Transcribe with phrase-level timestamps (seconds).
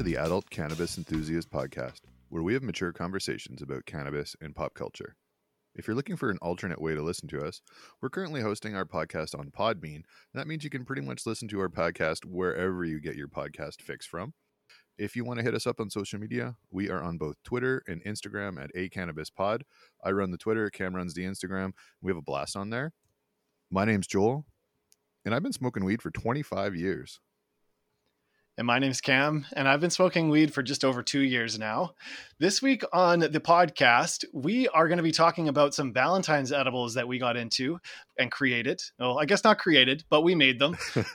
[0.00, 2.00] to the Adult Cannabis Enthusiast Podcast,
[2.30, 5.14] where we have mature conversations about cannabis and pop culture.
[5.74, 7.60] If you're looking for an alternate way to listen to us,
[8.00, 10.04] we're currently hosting our podcast on Podbean.
[10.32, 13.82] That means you can pretty much listen to our podcast wherever you get your podcast
[13.82, 14.32] fix from.
[14.96, 17.82] If you want to hit us up on social media, we are on both Twitter
[17.86, 19.64] and Instagram at A Cannabis Pod.
[20.02, 21.72] I run the Twitter, Cam runs the Instagram.
[22.00, 22.94] We have a blast on there.
[23.70, 24.46] My name's Joel,
[25.26, 27.20] and I've been smoking weed for 25 years.
[28.60, 31.94] And my name's Cam, and I've been smoking weed for just over two years now.
[32.38, 36.92] This week on the podcast, we are going to be talking about some Valentine's edibles
[36.92, 37.80] that we got into
[38.18, 38.82] and created.
[38.98, 40.76] Well, I guess not created, but we made them.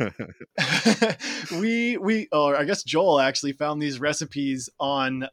[1.51, 5.27] we we or I guess Joel actually found these recipes on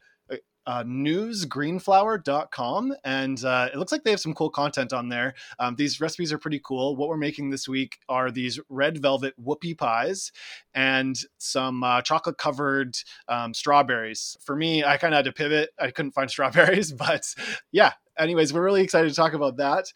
[0.65, 5.33] uh, newsgreenflower.com and uh, it looks like they have some cool content on there.
[5.59, 6.95] Um, these recipes are pretty cool.
[6.95, 10.31] What we're making this week are these red velvet whoopie pies
[10.73, 12.95] and some uh, chocolate covered
[13.27, 14.37] um, strawberries.
[14.41, 15.69] For me i kind of had to pivot.
[15.79, 17.33] I couldn't find strawberries but
[17.71, 19.91] yeah anyways we're really excited to talk about that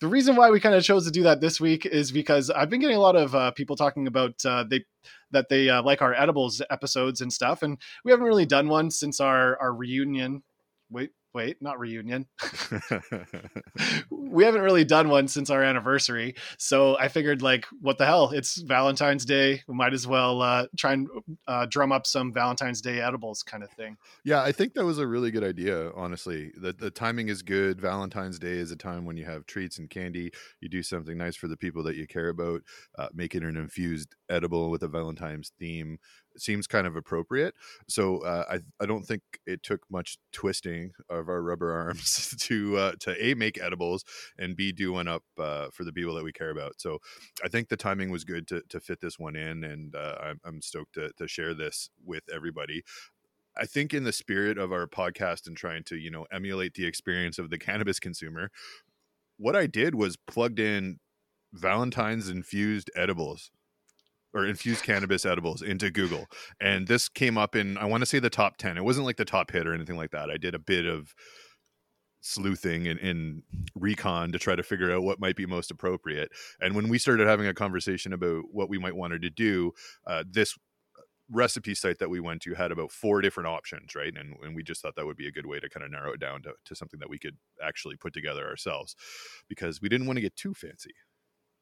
[0.00, 2.70] the reason why we kind of chose to do that this week is because I've
[2.70, 4.84] been getting a lot of uh, people talking about uh, they
[5.32, 8.90] that they uh, like our edibles episodes and stuff, and we haven't really done one
[8.90, 10.42] since our our reunion.
[10.90, 12.26] Wait, wait, not reunion.
[14.10, 16.34] we haven't really done one since our anniversary.
[16.58, 18.30] So I figured, like, what the hell?
[18.30, 19.62] It's Valentine's Day.
[19.66, 21.08] We might as well uh, try and
[21.46, 23.96] uh, drum up some Valentine's Day edibles kind of thing.
[24.24, 26.52] Yeah, I think that was a really good idea, honestly.
[26.56, 27.80] The, the timing is good.
[27.80, 30.30] Valentine's Day is a time when you have treats and candy.
[30.60, 32.62] You do something nice for the people that you care about,
[32.98, 35.98] uh, make it an infused edible with a Valentine's theme
[36.40, 37.54] seems kind of appropriate.
[37.88, 42.76] So uh, I I don't think it took much twisting of our rubber arms to
[42.76, 44.04] uh, to a make edibles
[44.38, 46.80] and b do one up uh, for the people that we care about.
[46.80, 46.98] So
[47.44, 50.40] I think the timing was good to to fit this one in, and uh, I'm,
[50.44, 52.82] I'm stoked to to share this with everybody.
[53.56, 56.86] I think in the spirit of our podcast and trying to you know emulate the
[56.86, 58.50] experience of the cannabis consumer,
[59.36, 60.98] what I did was plugged in
[61.52, 63.50] Valentine's infused edibles
[64.34, 66.26] or infused cannabis edibles into Google.
[66.60, 68.76] And this came up in, I want to say the top 10.
[68.76, 70.30] It wasn't like the top hit or anything like that.
[70.30, 71.14] I did a bit of
[72.20, 73.42] sleuthing and in
[73.74, 76.30] recon to try to figure out what might be most appropriate.
[76.60, 79.72] And when we started having a conversation about what we might wanted to do,
[80.06, 80.56] uh, this
[81.30, 84.12] recipe site that we went to had about four different options, right?
[84.16, 86.12] And, and we just thought that would be a good way to kind of narrow
[86.12, 88.96] it down to, to something that we could actually put together ourselves
[89.48, 90.94] because we didn't want to get too fancy.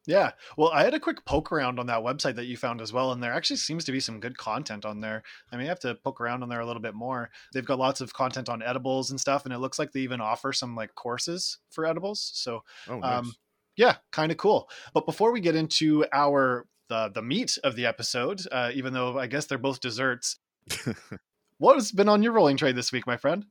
[0.07, 0.33] Yeah.
[0.57, 3.13] Well, I had a quick poke around on that website that you found as well,
[3.13, 5.25] and there actually seems to be some good content on there.
[5.51, 7.31] I may have to poke around on there a little bit more.
[7.53, 10.21] They've got lots of content on edibles and stuff, and it looks like they even
[10.21, 12.31] offer some like courses for edibles.
[12.35, 13.19] So, oh, nice.
[13.19, 13.35] um,
[13.77, 14.69] yeah, kind of cool.
[14.95, 19.19] But before we get into our the the meat of the episode, uh, even though
[19.19, 20.39] I guess they're both desserts,
[21.59, 23.45] what has been on your rolling tray this week, my friend?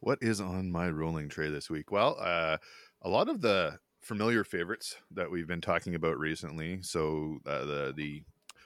[0.00, 1.90] What is on my rolling tray this week?
[1.90, 2.58] Well, uh,
[3.02, 6.80] a lot of the familiar favorites that we've been talking about recently.
[6.82, 8.22] So uh, the the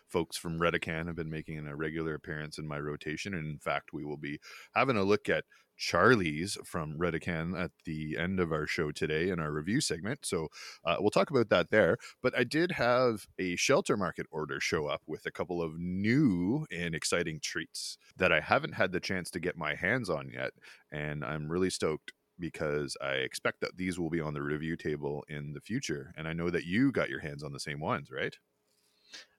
[0.08, 3.92] folks from Redecan have been making a regular appearance in my rotation, and in fact,
[3.92, 4.40] we will be
[4.74, 5.44] having a look at
[5.78, 10.26] Charlee's from Redecan at the end of our show today in our review segment.
[10.26, 10.48] So
[10.84, 11.98] uh, we'll talk about that there.
[12.22, 16.66] But I did have a shelter market order show up with a couple of new
[16.72, 20.50] and exciting treats that I haven't had the chance to get my hands on yet.
[20.90, 25.24] And I'm really stoked because I expect that these will be on the review table
[25.28, 26.12] in the future.
[26.16, 28.34] And I know that you got your hands on the same ones, right?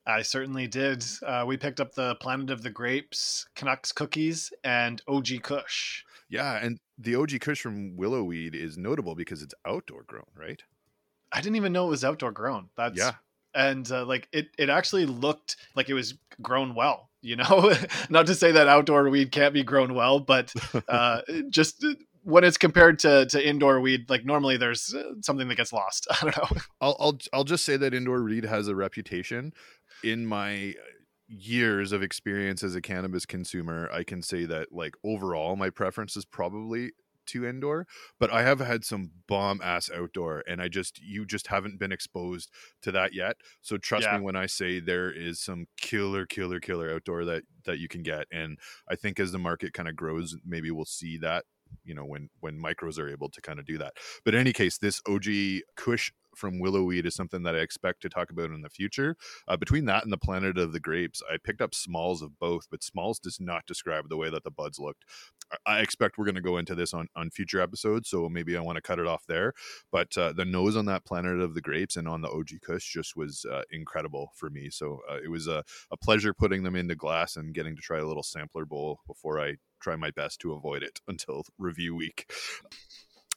[0.06, 1.06] I certainly did.
[1.26, 6.04] Uh, we picked up the Planet of the Grapes, Canucks cookies, and OG Kush.
[6.30, 10.62] Yeah, and the OG Kush from Willowweed is notable because it's outdoor grown, right?
[11.32, 12.70] I didn't even know it was outdoor grown.
[12.76, 13.14] That's yeah,
[13.54, 17.10] and uh, like it, it actually looked like it was grown well.
[17.22, 17.74] You know,
[18.10, 20.54] not to say that outdoor weed can't be grown well, but
[20.88, 21.86] uh, just
[22.24, 26.08] when it's compared to to indoor weed, like normally there's uh, something that gets lost.
[26.12, 26.62] I don't know.
[26.82, 29.54] I'll I'll I'll just say that indoor weed has a reputation.
[30.04, 30.76] In my
[31.28, 36.16] years of experience as a cannabis consumer, I can say that like overall, my preference
[36.18, 36.92] is probably
[37.28, 37.86] to indoor,
[38.20, 41.92] but I have had some bomb ass outdoor, and I just you just haven't been
[41.92, 42.50] exposed
[42.82, 43.38] to that yet.
[43.62, 44.18] So trust yeah.
[44.18, 48.04] me when I say there is some killer, killer, killer outdoor that that you can
[48.04, 48.58] get, and
[48.90, 51.46] I think as the market kind of grows, maybe we'll see that
[51.84, 53.94] you know when when micros are able to kind of do that
[54.24, 55.26] but in any case this og
[55.76, 59.16] kush from Willowweed is something that I expect to talk about in the future.
[59.48, 62.68] Uh, between that and the Planet of the Grapes, I picked up smalls of both,
[62.72, 65.06] but smalls does not describe the way that the buds looked.
[65.66, 68.62] I expect we're going to go into this on, on future episodes, so maybe I
[68.62, 69.54] want to cut it off there.
[69.92, 72.94] But uh, the nose on that Planet of the Grapes and on the OG Kush
[72.94, 74.70] just was uh, incredible for me.
[74.70, 78.00] So uh, it was a, a pleasure putting them into glass and getting to try
[78.00, 82.32] a little sampler bowl before I try my best to avoid it until review week.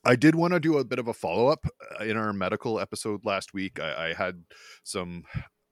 [0.04, 1.66] I did want to do a bit of a follow up
[2.00, 3.78] uh, in our medical episode last week.
[3.78, 4.42] I, I, had
[4.82, 5.22] some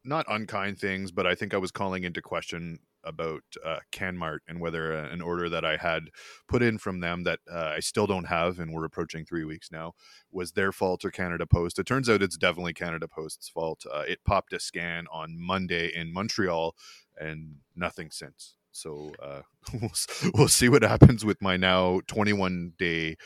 [0.04, 4.60] not unkind things, but I think I was calling into question about uh, CanMart and
[4.60, 6.10] whether uh, an order that I had
[6.48, 9.70] put in from them that uh, I still don't have, and we're approaching three weeks
[9.72, 9.94] now,
[10.30, 11.78] was their fault or Canada Post.
[11.78, 13.84] It turns out it's definitely Canada Post's fault.
[13.92, 16.76] Uh, it popped a scan on Monday in Montreal,
[17.18, 18.54] and nothing since.
[18.72, 19.90] So uh, we'll,
[20.34, 23.16] we'll see what happens with my now 21 day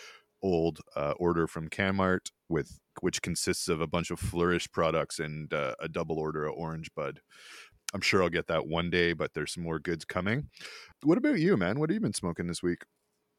[0.43, 5.53] old uh, order from CanMart with which consists of a bunch of Flourish products and
[5.53, 7.21] uh, a double order of Orange Bud.
[7.93, 10.49] I'm sure I'll get that one day, but there's some more goods coming.
[11.03, 11.79] What about you, man?
[11.79, 12.83] What have you been smoking this week?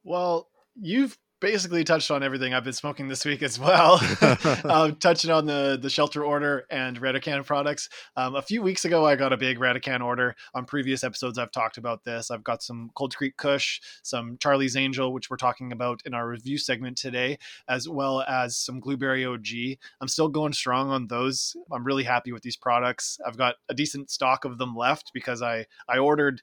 [0.04, 4.00] Well, you've basically touched on everything I've been smoking this week as well.
[4.66, 7.90] um, touching on the the shelter order and Redecan products.
[8.16, 10.36] Um, a few weeks ago, I got a big Redecan order.
[10.54, 12.32] On previous episodes, I've talked about this.
[12.32, 16.28] I've got some Cold Creek Kush, some Charlee's Angel, which we're talking about in our
[16.28, 17.38] review segment today,
[17.68, 19.78] as well as some Blueberry OG.
[20.02, 21.56] I'm still going strong on those.
[21.72, 23.20] I'm really happy with these products.
[23.26, 26.42] I've got a decent stock of them left because I I ordered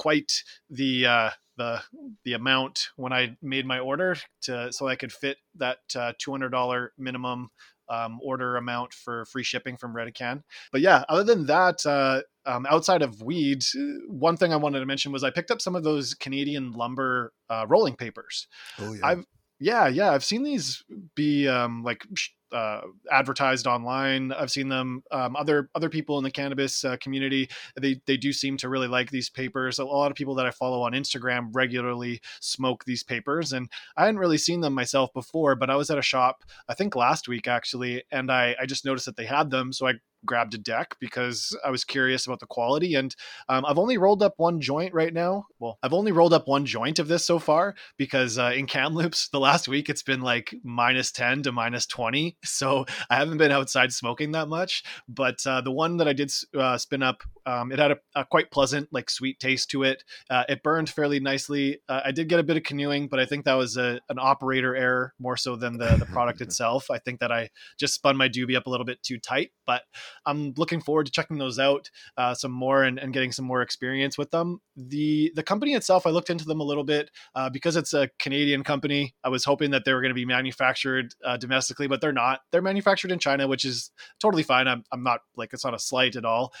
[0.00, 0.32] quite
[0.70, 1.82] the uh, the
[2.24, 6.30] the amount when I made my order to so I could fit that uh, two
[6.30, 7.50] hundred dollar minimum
[7.90, 10.42] um, order amount for free shipping from Redecan.
[10.72, 13.62] But yeah, other than that, uh, um, outside of weed,
[14.08, 17.34] one thing I wanted to mention was I picked up some of those Canadian lumber
[17.50, 18.46] uh, rolling papers.
[18.78, 19.06] Oh yeah.
[19.06, 19.26] I've
[19.58, 20.82] yeah, yeah, I've seen these
[21.14, 22.06] be um, like
[22.52, 24.32] uh, advertised online.
[24.32, 25.02] I've seen them.
[25.10, 27.48] Um, other other people in the cannabis uh, community
[27.80, 29.78] they they do seem to really like these papers.
[29.78, 34.06] A lot of people that I follow on Instagram regularly smoke these papers, and I
[34.06, 35.54] hadn't really seen them myself before.
[35.54, 38.84] But I was at a shop I think last week actually, and I I just
[38.84, 39.94] noticed that they had them, so I
[40.24, 42.94] grabbed a deck because I was curious about the quality.
[42.94, 43.14] And
[43.48, 45.46] um, I've only rolled up one joint right now.
[45.58, 49.28] Well, I've only rolled up one joint of this so far because uh, in Kamloops,
[49.28, 52.36] the last week it's been like minus 10 to minus 20.
[52.44, 54.82] So I haven't been outside smoking that much.
[55.08, 58.24] But uh, the one that I did uh, spin up, um, it had a, a,
[58.24, 60.04] quite pleasant, like sweet taste to it.
[60.28, 61.80] Uh, it burned fairly nicely.
[61.88, 64.18] Uh, I did get a bit of canoeing, but I think that was a, an
[64.18, 66.90] operator error more so than the, the product itself.
[66.90, 69.52] I think that I just spun my doobie up a little bit too tight.
[69.66, 69.82] But
[70.26, 73.62] I'm looking forward to checking those out uh, some more and, and, getting some more
[73.62, 74.60] experience with them.
[74.76, 78.08] The the company itself, I looked into them a little bit uh, because it's a
[78.18, 79.14] Canadian company.
[79.24, 82.40] I was hoping that they were going to be manufactured uh, domestically, but they're not.
[82.52, 83.90] They're manufactured in China, which is
[84.20, 84.68] totally fine.
[84.68, 86.52] I'm, I'm not like it's not a slight at all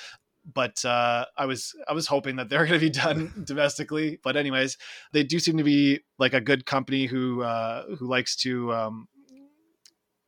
[0.54, 4.18] but uh, I was I was hoping that they're going to be done domestically.
[4.22, 4.76] But anyways,
[5.12, 9.08] they do seem to be like a good company who uh, who likes to um,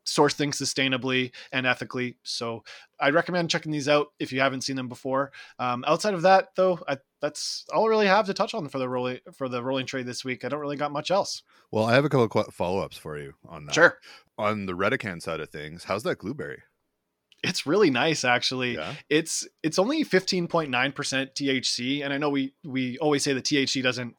[0.04, 2.16] source things sustainably and ethically.
[2.22, 2.64] So
[3.00, 5.32] I'd recommend checking these out if you haven't seen them before.
[5.58, 8.78] Um, outside of that, though, I, that's all I really have to touch on for
[8.78, 10.44] the rolling for the rolling trade this week.
[10.44, 11.42] I don't really got much else.
[11.70, 13.74] Well, I have a couple of follow ups for you on that.
[13.74, 13.98] Sure.
[14.38, 16.62] On the Redecan side of things, how's that blueberry?
[17.44, 18.74] It's really nice, actually.
[18.74, 18.94] Yeah.
[19.08, 23.32] It's it's only fifteen point nine percent THC, and I know we we always say
[23.32, 24.14] the THC doesn't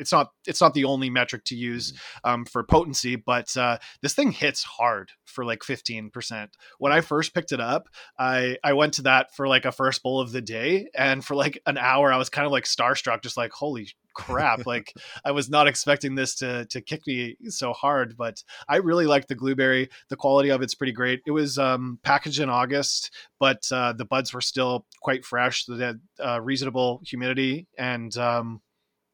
[0.00, 2.30] it's not it's not the only metric to use mm-hmm.
[2.30, 6.48] um, for potency, but uh, this thing hits hard for like 15%.
[6.78, 10.02] When I first picked it up, I I went to that for like a first
[10.02, 13.22] bowl of the day, and for like an hour, I was kind of like starstruck,
[13.22, 14.92] just like holy crap like
[15.24, 19.26] i was not expecting this to to kick me so hard but i really like
[19.28, 23.62] the blueberry the quality of it's pretty great it was um, packaged in august but
[23.72, 28.60] uh, the buds were still quite fresh they had uh, reasonable humidity and um,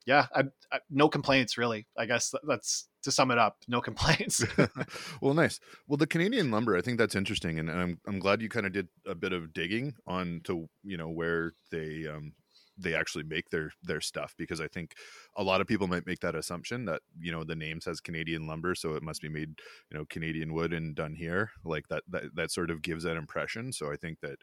[0.07, 1.87] yeah, I, I, no complaints really.
[1.99, 3.57] I guess that's to sum it up.
[3.69, 4.45] No complaints.
[5.21, 5.61] well, nice.
[5.87, 8.67] Well, the Canadian lumber, I think that's interesting, and, and I'm I'm glad you kind
[8.67, 12.33] of did a bit of digging on to you know where they um
[12.79, 14.93] they actually make their their stuff because I think
[15.37, 18.47] a lot of people might make that assumption that you know the name says Canadian
[18.47, 19.59] lumber, so it must be made
[19.91, 21.51] you know Canadian wood and done here.
[21.65, 23.73] Like that that that sort of gives that impression.
[23.73, 24.37] So I think that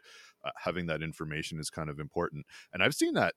[0.44, 2.44] uh, having that information is kind of important.
[2.72, 3.34] And I've seen that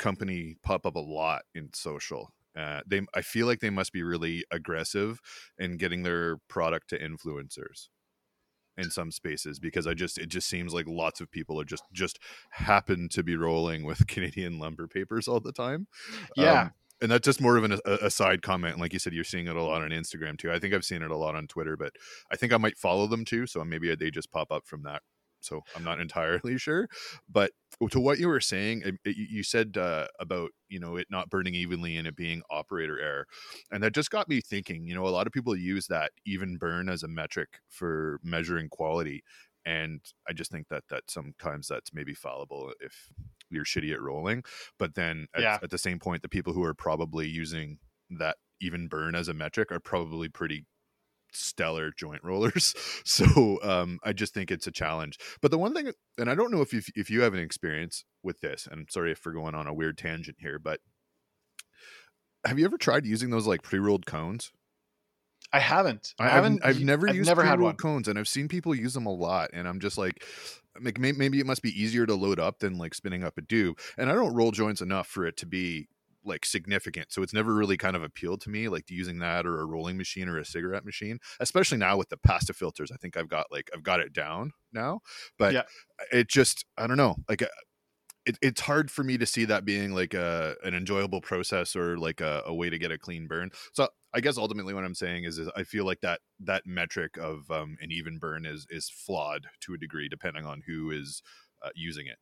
[0.00, 2.32] company pop up a lot in social.
[2.56, 5.20] Uh, they, I feel like they must be really aggressive
[5.58, 7.88] in getting their product to influencers
[8.76, 11.84] in some spaces because I just it just seems like lots of people are just
[11.92, 12.18] just
[12.50, 15.86] happen to be rolling with Canadian lumber papers all the time.
[16.36, 16.62] Yeah.
[16.62, 16.70] Um,
[17.02, 18.72] and that's just more of an a, a side comment.
[18.72, 20.50] And like you said, you're seeing it a lot on Instagram too.
[20.50, 21.92] I think I've seen it a lot on Twitter, but
[22.30, 23.46] I think I might follow them too.
[23.46, 25.02] So maybe they just pop up from that
[25.40, 26.88] so I'm not entirely sure.
[27.28, 27.52] But
[27.90, 31.54] to what you were saying, it, you said uh, about you know it not burning
[31.54, 33.26] evenly and it being operator error,
[33.70, 34.86] and that just got me thinking.
[34.86, 38.68] You know, a lot of people use that even burn as a metric for measuring
[38.68, 39.22] quality,
[39.64, 43.08] and I just think that that sometimes that's maybe fallible if
[43.50, 44.44] you're shitty at rolling.
[44.78, 45.58] But then at, yeah.
[45.62, 47.78] at the same point, the people who are probably using
[48.18, 50.66] that even burn as a metric are probably pretty
[51.32, 52.74] stellar joint rollers.
[53.04, 55.18] So um, I just think it's a challenge.
[55.40, 58.04] But the one thing, and I don't know if you, if you have an experience
[58.22, 60.80] with this, and I'm sorry if we're going on a weird tangent here, but
[62.44, 64.52] have you ever tried using those like pre-rolled cones?
[65.52, 66.14] I haven't.
[66.18, 66.64] I, haven't.
[66.64, 67.76] I've, I've never I've used never had one.
[67.76, 70.24] cones, and I've seen people use them a lot, and I'm just like,
[70.80, 73.78] maybe it must be easier to load up than like spinning up a dube.
[73.98, 75.88] And I don't roll joints enough for it to be
[76.24, 77.12] like significant.
[77.12, 79.96] So it's never really kind of appealed to me, like using that or a rolling
[79.96, 82.90] machine or a cigarette machine, especially now with the pasta filters.
[82.92, 85.00] I think I've got like I've got it down now,
[85.38, 85.62] but yeah.
[86.12, 87.42] it just I don't know, like.
[87.42, 87.48] Uh,
[88.26, 91.96] it, it's hard for me to see that being like a an enjoyable process or
[91.96, 93.50] like a, a way to get a clean burn.
[93.72, 97.16] So I guess ultimately what I'm saying is, is I feel like that that metric
[97.16, 101.22] of um, an even burn is is flawed to a degree depending on who is
[101.62, 102.18] uh, using it.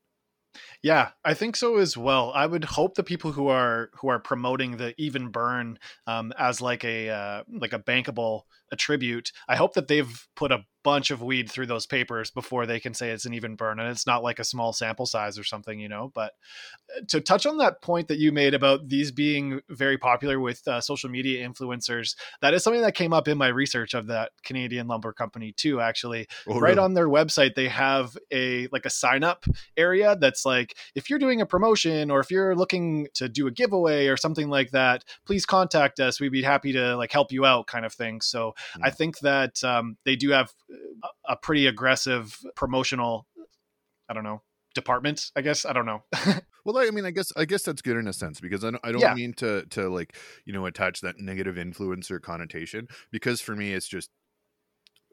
[0.83, 2.33] Yeah, I think so as well.
[2.35, 6.61] I would hope the people who are who are promoting the even burn um, as
[6.61, 9.33] like a uh, like a bankable attribute.
[9.49, 12.95] I hope that they've put a bunch of weed through those papers before they can
[12.95, 15.79] say it's an even burn and it's not like a small sample size or something,
[15.79, 16.11] you know.
[16.15, 16.33] But
[16.97, 20.67] uh, to touch on that point that you made about these being very popular with
[20.67, 24.31] uh, social media influencers, that is something that came up in my research of that
[24.45, 25.81] Canadian lumber company too.
[25.81, 26.79] Actually, oh, right really?
[26.79, 29.45] on their website, they have a like a sign up
[29.77, 33.51] area that's like if you're doing a promotion or if you're looking to do a
[33.51, 36.21] giveaway or something like that, please contact us.
[36.21, 38.21] We'd be happy to like help you out, kind of thing.
[38.21, 38.81] So mm.
[38.83, 40.53] I think that um, they do have
[41.29, 43.27] a pretty aggressive promotional
[44.09, 44.43] i don't know
[44.75, 46.03] department i guess i don't know
[46.65, 48.85] well i mean i guess i guess that's good in a sense because i don't,
[48.85, 49.15] I don't yeah.
[49.15, 53.89] mean to to like you know attach that negative influencer connotation because for me it's
[53.89, 54.11] just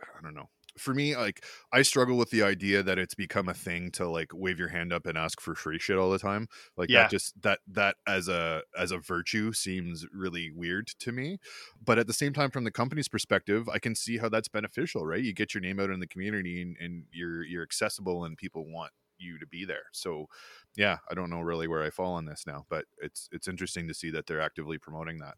[0.01, 3.53] i don't know for me like i struggle with the idea that it's become a
[3.53, 6.47] thing to like wave your hand up and ask for free shit all the time
[6.77, 7.03] like yeah.
[7.03, 11.37] that just that that as a as a virtue seems really weird to me
[11.83, 15.05] but at the same time from the company's perspective i can see how that's beneficial
[15.05, 18.37] right you get your name out in the community and, and you're you're accessible and
[18.37, 20.25] people want you to be there so
[20.75, 23.87] yeah i don't know really where i fall on this now but it's it's interesting
[23.87, 25.35] to see that they're actively promoting that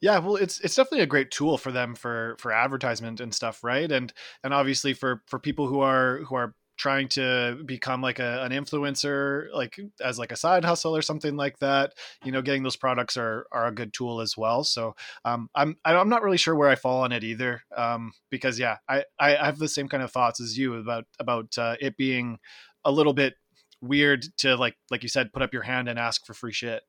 [0.00, 3.62] yeah, well, it's it's definitely a great tool for them for for advertisement and stuff,
[3.64, 3.90] right?
[3.90, 4.12] And
[4.44, 8.50] and obviously for for people who are who are trying to become like a, an
[8.50, 11.92] influencer like as like a side hustle or something like that
[12.24, 15.76] you know getting those products are are a good tool as well so um, i'm
[15.84, 19.44] i'm not really sure where i fall on it either um, because yeah I, I
[19.44, 22.38] have the same kind of thoughts as you about about uh, it being
[22.84, 23.34] a little bit
[23.80, 26.82] weird to like like you said put up your hand and ask for free shit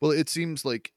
[0.00, 0.92] well it seems like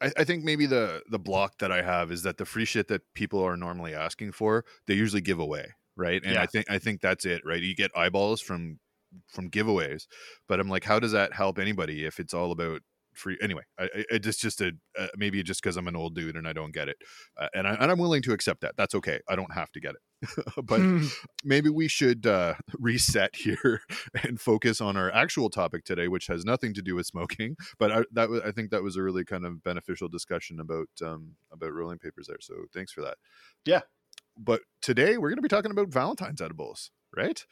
[0.00, 2.88] I, I, think maybe the the block that I have is that the free shit
[2.88, 5.66] that people are normally asking for, they usually give away,
[5.96, 6.22] right?
[6.24, 6.42] And yeah.
[6.42, 7.60] I think I think that's it, right?
[7.60, 8.78] You get eyeballs from
[9.26, 10.06] from giveaways,
[10.48, 12.82] but I'm like, how does that help anybody if it's all about
[13.14, 16.36] free anyway I, I it's just a uh, maybe just because i'm an old dude
[16.36, 16.96] and i don't get it
[17.36, 19.80] uh, and, I, and i'm willing to accept that that's okay i don't have to
[19.80, 20.00] get it
[20.64, 21.06] but hmm.
[21.44, 23.82] maybe we should uh, reset here
[24.24, 27.90] and focus on our actual topic today which has nothing to do with smoking but
[27.90, 31.36] I, that was i think that was a really kind of beneficial discussion about um
[31.52, 33.16] about rolling papers there so thanks for that.
[33.64, 33.80] Yeah.
[34.36, 37.44] But today we're going to be talking about valentine's edibles right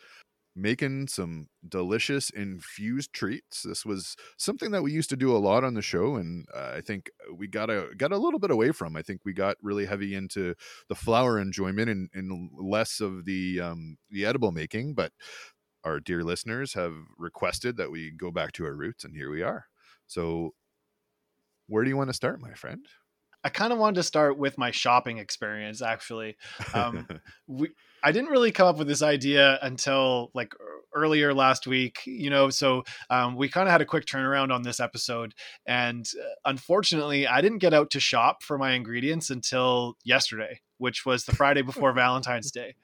[0.58, 3.62] making some delicious infused treats.
[3.62, 6.72] This was something that we used to do a lot on the show, and uh,
[6.76, 8.96] I think we got a got a little bit away from.
[8.96, 10.54] I think we got really heavy into
[10.88, 14.94] the flower enjoyment and, and less of the um, the edible making.
[14.94, 15.12] But
[15.84, 19.42] our dear listeners have requested that we go back to our roots, and here we
[19.42, 19.66] are.
[20.06, 20.54] So,
[21.66, 22.86] where do you want to start, my friend?
[23.44, 25.80] I kind of wanted to start with my shopping experience.
[25.80, 26.36] Actually,
[26.74, 27.06] um,
[27.46, 27.70] we
[28.02, 30.54] I didn't really come up with this idea until like
[30.94, 32.00] earlier last week.
[32.06, 35.34] You know, so um, we kind of had a quick turnaround on this episode,
[35.66, 41.04] and uh, unfortunately, I didn't get out to shop for my ingredients until yesterday, which
[41.06, 42.74] was the Friday before Valentine's Day.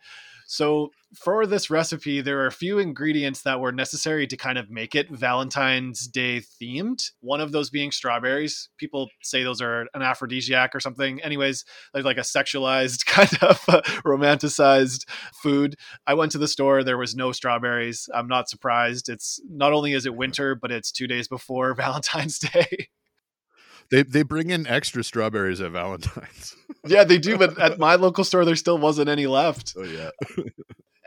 [0.54, 4.70] So for this recipe, there are a few ingredients that were necessary to kind of
[4.70, 7.10] make it Valentine's Day themed.
[7.20, 8.68] One of those being strawberries.
[8.78, 11.20] People say those are an aphrodisiac or something.
[11.22, 15.08] Anyways, like, a sexualized kind of uh, romanticized
[15.42, 15.74] food.
[16.06, 16.84] I went to the store.
[16.84, 18.08] There was no strawberries.
[18.14, 19.08] I'm not surprised.
[19.08, 22.90] It's not only is it winter, but it's two days before Valentine's Day.
[23.90, 26.56] They they bring in extra strawberries at Valentine's.
[26.86, 29.74] yeah, they do, but at my local store there still wasn't any left.
[29.76, 30.10] Oh yeah.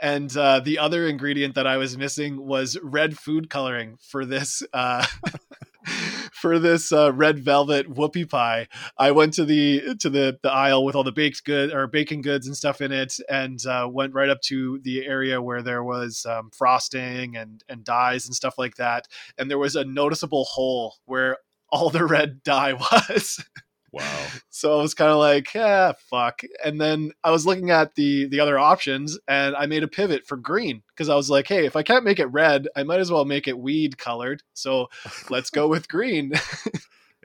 [0.02, 4.64] and uh, the other ingredient that I was missing was red food coloring for this
[4.74, 5.06] uh,
[6.32, 8.68] for this uh, red velvet whoopie pie.
[8.98, 12.22] I went to the to the, the aisle with all the baked good or baking
[12.22, 15.84] goods and stuff in it, and uh, went right up to the area where there
[15.84, 19.08] was um, frosting and and dyes and stuff like that.
[19.38, 21.38] And there was a noticeable hole where
[21.70, 23.44] all the red dye was.
[23.92, 24.28] Wow.
[24.50, 26.42] So I was kind of like, yeah, fuck.
[26.64, 30.28] And then I was looking at the the other options and I made a pivot
[30.28, 33.00] for green because I was like, hey, if I can't make it red, I might
[33.00, 34.44] as well make it weed colored.
[34.54, 34.88] So
[35.30, 36.34] let's go with green.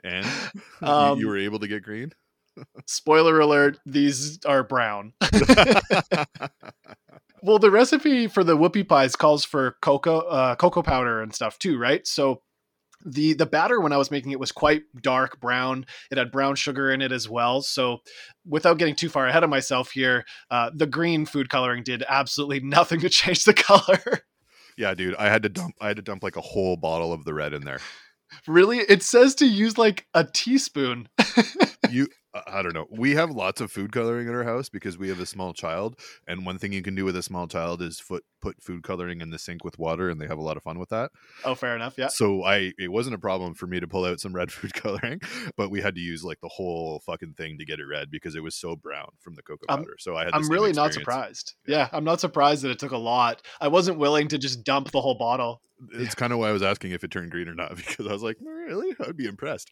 [0.03, 0.25] and
[0.81, 2.13] um, you, you were able to get green?
[2.85, 5.13] spoiler alert, these are brown.
[7.41, 11.57] well, the recipe for the whoopie pies calls for cocoa uh, cocoa powder and stuff
[11.59, 12.05] too, right?
[12.07, 12.41] So
[13.05, 15.85] the the batter when I was making it was quite dark brown.
[16.11, 17.61] It had brown sugar in it as well.
[17.61, 17.99] So,
[18.45, 22.59] without getting too far ahead of myself here, uh, the green food coloring did absolutely
[22.63, 24.21] nothing to change the color.
[24.77, 25.75] Yeah, dude, I had to dump.
[25.79, 27.79] I had to dump like a whole bottle of the red in there.
[28.47, 31.09] Really, it says to use like a teaspoon.
[31.89, 32.07] you
[32.47, 32.87] I don't know.
[32.89, 35.99] We have lots of food coloring in our house because we have a small child,
[36.27, 39.21] and one thing you can do with a small child is foot, put food coloring
[39.21, 41.11] in the sink with water, and they have a lot of fun with that.
[41.45, 41.95] Oh, fair enough.
[41.97, 42.07] Yeah.
[42.07, 45.21] So I, it wasn't a problem for me to pull out some red food coloring,
[45.55, 48.35] but we had to use like the whole fucking thing to get it red because
[48.35, 49.95] it was so brown from the cocoa powder.
[49.97, 50.33] so I had.
[50.33, 50.77] I'm really experience.
[50.77, 51.53] not surprised.
[51.65, 51.77] Yeah.
[51.77, 53.41] yeah, I'm not surprised that it took a lot.
[53.61, 56.63] I wasn't willing to just dump the whole bottle it's kind of why I was
[56.63, 58.95] asking if it turned green or not because I was like, really?
[58.99, 59.71] I'd be impressed.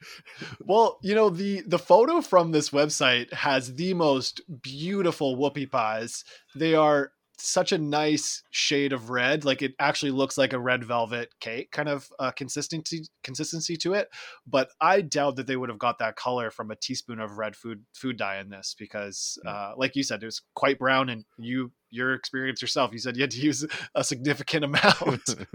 [0.61, 6.23] well, you know the the photo from this website has the most beautiful whoopie pies.
[6.55, 10.83] They are such a nice shade of red like it actually looks like a red
[10.83, 14.09] velvet cake kind of uh, consistency consistency to it
[14.47, 17.55] but i doubt that they would have got that color from a teaspoon of red
[17.55, 19.49] food food dye in this because hmm.
[19.49, 23.15] uh, like you said it was quite brown and you your experience yourself you said
[23.15, 25.35] you had to use a significant amount.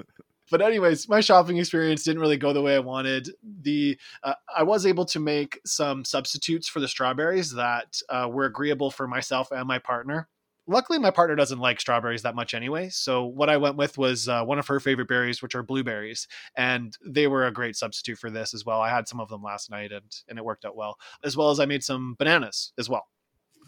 [0.48, 3.30] But anyways my shopping experience didn't really go the way i wanted.
[3.62, 8.44] The uh, i was able to make some substitutes for the strawberries that uh, were
[8.44, 10.28] agreeable for myself and my partner
[10.66, 14.28] luckily my partner doesn't like strawberries that much anyway so what i went with was
[14.28, 18.18] uh, one of her favorite berries which are blueberries and they were a great substitute
[18.18, 20.64] for this as well i had some of them last night and and it worked
[20.64, 23.06] out well as well as i made some bananas as well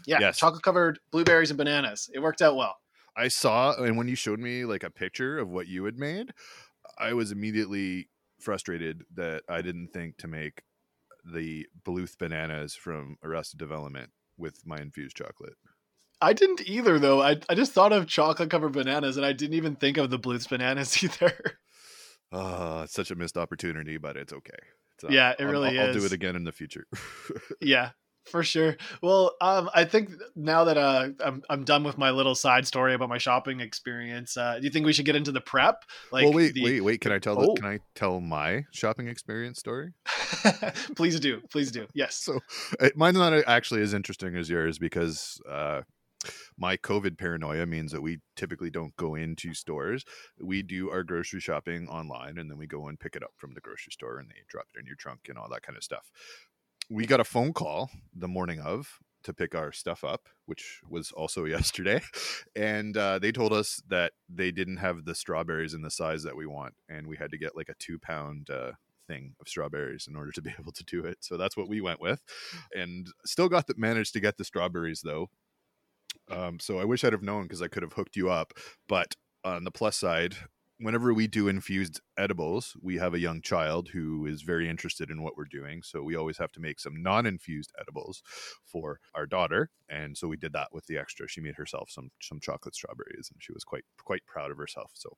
[0.05, 0.37] yeah yes.
[0.37, 2.77] chocolate covered blueberries and bananas it worked out well
[3.17, 6.31] i saw and when you showed me like a picture of what you had made
[6.97, 10.63] I was immediately frustrated that I didn't think to make
[11.25, 15.55] the Bluth bananas from Arrested Development with my infused chocolate.
[16.21, 17.21] I didn't either, though.
[17.21, 20.17] I, I just thought of chocolate covered bananas, and I didn't even think of the
[20.17, 21.33] Bluth's bananas either.
[22.31, 24.51] Oh, it's such a missed opportunity, but it's okay.
[24.95, 25.95] It's, uh, yeah, it really I'll, is.
[25.95, 26.85] I'll do it again in the future.
[27.61, 27.91] yeah,
[28.25, 28.77] for sure.
[29.01, 32.93] Well, um, I think now that uh, I'm I'm done with my little side story
[32.93, 35.83] about my shopping experience, uh, do you think we should get into the prep?
[36.11, 36.63] Like, well, wait, the...
[36.63, 37.01] wait, wait.
[37.01, 37.39] Can I tell?
[37.39, 37.55] Oh.
[37.55, 39.93] The, can I tell my shopping experience story?
[40.95, 41.87] please do, please do.
[41.93, 42.15] Yes.
[42.15, 42.39] So,
[42.79, 45.81] it, mine's not actually as interesting as yours because uh,
[46.59, 50.03] my COVID paranoia means that we typically don't go into stores.
[50.39, 53.53] We do our grocery shopping online, and then we go and pick it up from
[53.53, 55.83] the grocery store, and they drop it in your trunk and all that kind of
[55.83, 56.11] stuff
[56.89, 61.11] we got a phone call the morning of to pick our stuff up, which was
[61.11, 62.01] also yesterday.
[62.55, 66.35] And uh, they told us that they didn't have the strawberries in the size that
[66.35, 66.73] we want.
[66.89, 68.71] And we had to get like a two pound uh,
[69.07, 71.17] thing of strawberries in order to be able to do it.
[71.21, 72.21] So that's what we went with.
[72.75, 75.29] And still got the managed to get the strawberries though.
[76.29, 78.53] Um, so I wish I'd have known because I could have hooked you up.
[78.87, 80.35] But on the plus side,
[80.79, 85.21] whenever we do infused edibles, we have a young child who is very interested in
[85.21, 85.81] what we're doing.
[85.83, 88.23] So we always have to make some non infused edibles
[88.65, 89.69] for our daughter.
[89.89, 91.27] And so we did that with the extra.
[91.27, 94.91] She made herself some some chocolate strawberries and she was quite quite proud of herself.
[94.93, 95.17] So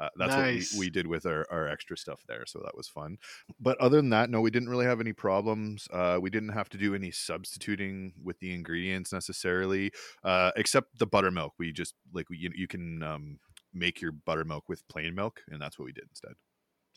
[0.00, 0.72] uh, that's nice.
[0.72, 2.44] what we, we, did with our, our extra stuff there.
[2.46, 3.18] So that was fun.
[3.60, 5.88] But other than that, no, we didn't really have any problems.
[5.92, 9.92] Uh, we didn't have to do any substituting with the ingredients necessarily,
[10.24, 11.54] uh, except the buttermilk.
[11.58, 13.38] We just like you, you can um,
[13.76, 16.32] make your buttermilk with plain milk, and that's what we did instead.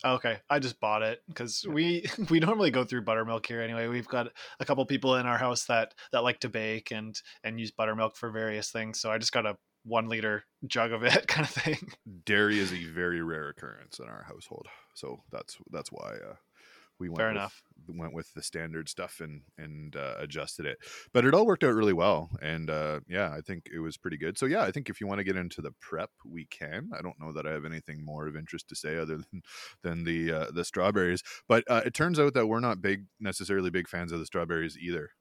[0.06, 1.74] Okay, I just bought it because yeah.
[1.74, 3.88] we we normally go through buttermilk here anyway.
[3.88, 4.28] We've got
[4.60, 8.16] a couple people in our house that that like to bake and and use buttermilk
[8.16, 9.00] for various things.
[9.00, 11.92] So I just got a one liter jug of it kind of thing.
[12.26, 16.36] Dairy is a very rare occurrence in our household, so that's that's why uh,
[17.00, 17.62] we went Fair with, enough.
[17.88, 20.78] went with the standard stuff and and uh, adjusted it.
[21.14, 24.18] But it all worked out really well, and uh, yeah, I think it was pretty
[24.18, 24.38] good.
[24.38, 26.90] So yeah, I think if you want to get into the prep, we can.
[26.98, 29.42] I don't know that I have anything more of interest to say other than
[29.84, 31.24] than the uh, the strawberries.
[31.48, 34.78] But uh, it turns out that we're not big necessarily big fans of the strawberries
[34.78, 35.12] either.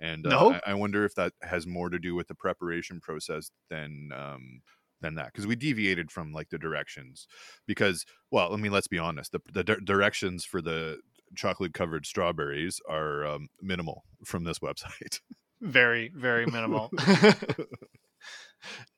[0.00, 0.52] And uh, No?
[0.54, 4.60] I, I wonder if that has more to do with the preparation process than um,
[5.00, 7.26] than that because we deviated from like the directions
[7.66, 10.98] because well i mean let's be honest the, the di- directions for the
[11.34, 15.20] chocolate covered strawberries are um, minimal from this website.
[15.62, 16.90] Very very minimal.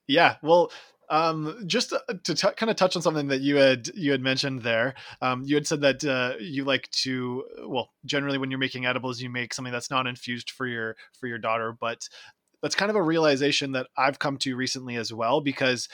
[0.08, 0.72] Yeah well
[1.10, 4.20] um just to, to t- kind of touch on something that you had you had
[4.20, 8.58] mentioned there um you had said that uh you like to well generally when you're
[8.58, 12.08] making edibles you make something that's not infused for your for your daughter but
[12.62, 15.88] that's kind of a realization that i've come to recently as well because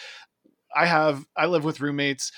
[0.74, 2.32] i have i live with roommates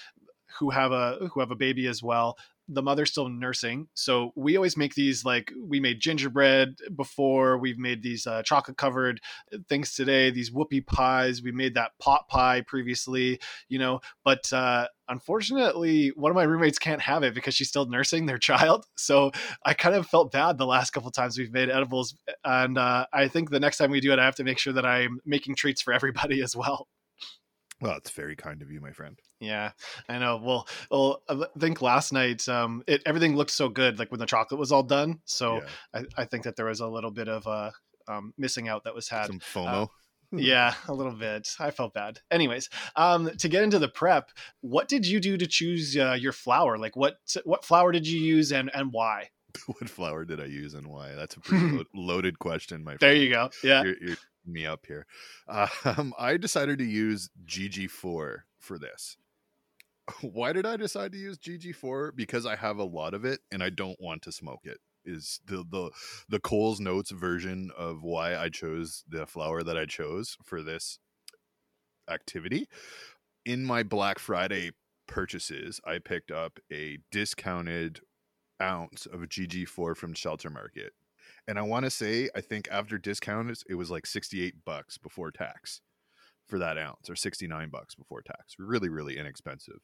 [0.59, 2.37] who have a who have a baby as well
[2.69, 7.79] the mother's still nursing so we always make these like we made gingerbread before we've
[7.79, 9.21] made these uh, chocolate covered
[9.69, 14.87] things today these whoopie pies we made that pot pie previously you know but uh
[15.09, 19.31] unfortunately one of my roommates can't have it because she's still nursing their child so
[19.65, 23.29] i kind of felt bad the last couple times we've made edibles and uh, i
[23.29, 25.55] think the next time we do it i have to make sure that i'm making
[25.55, 26.89] treats for everybody as well
[27.81, 29.73] well it's very kind of you my friend yeah,
[30.09, 30.41] I know.
[30.43, 34.25] Well, well, I think last night, um, it everything looked so good, like when the
[34.25, 35.21] chocolate was all done.
[35.27, 36.03] So yeah.
[36.17, 37.71] I, I think that there was a little bit of uh,
[38.09, 39.27] um, missing out that was had.
[39.27, 39.91] some fomo
[40.33, 41.49] yeah, a little bit.
[41.59, 42.21] I felt bad.
[42.31, 46.33] Anyways, um, to get into the prep, what did you do to choose uh, your
[46.33, 46.79] flower?
[46.79, 49.31] Like, what what flower did you use and and why?
[49.67, 53.01] what flower did i use and why that's a pretty lo- loaded question my friend
[53.01, 53.49] There you go.
[53.65, 53.85] Yeah.
[53.85, 55.07] you're, you're me up here.
[55.49, 57.91] Um, i decided to use gg4
[58.59, 59.17] for this.
[60.21, 63.63] Why did i decide to use gg4 because i have a lot of it and
[63.63, 65.91] i don't want to smoke it is the the
[66.29, 70.99] the coles notes version of why i chose the flower that i chose for this
[72.11, 72.69] activity.
[73.45, 74.73] In my black friday
[75.07, 78.01] purchases i picked up a discounted
[78.61, 80.93] ounce of gg4 from shelter market
[81.49, 85.31] and i want to say i think after discounts it was like 68 bucks before
[85.31, 85.81] tax
[86.47, 89.81] for that ounce or 69 bucks before tax really really inexpensive.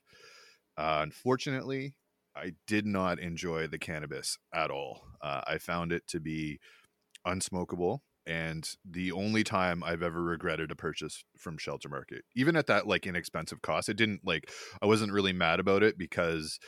[0.77, 1.95] Uh, unfortunately
[2.37, 5.03] i did not enjoy the cannabis at all.
[5.21, 6.59] Uh, i found it to be
[7.27, 12.67] unsmokable and the only time i've ever regretted a purchase from shelter market even at
[12.67, 16.59] that like inexpensive cost it didn't like i wasn't really mad about it because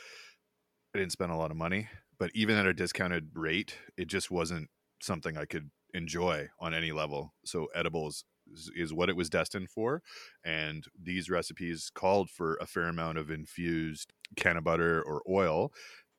[0.93, 1.87] i didn't spend a lot of money
[2.19, 4.69] but even at a discounted rate it just wasn't
[5.05, 9.69] something i could enjoy on any level so edibles is, is what it was destined
[9.69, 10.01] for
[10.43, 15.71] and these recipes called for a fair amount of infused canna butter or oil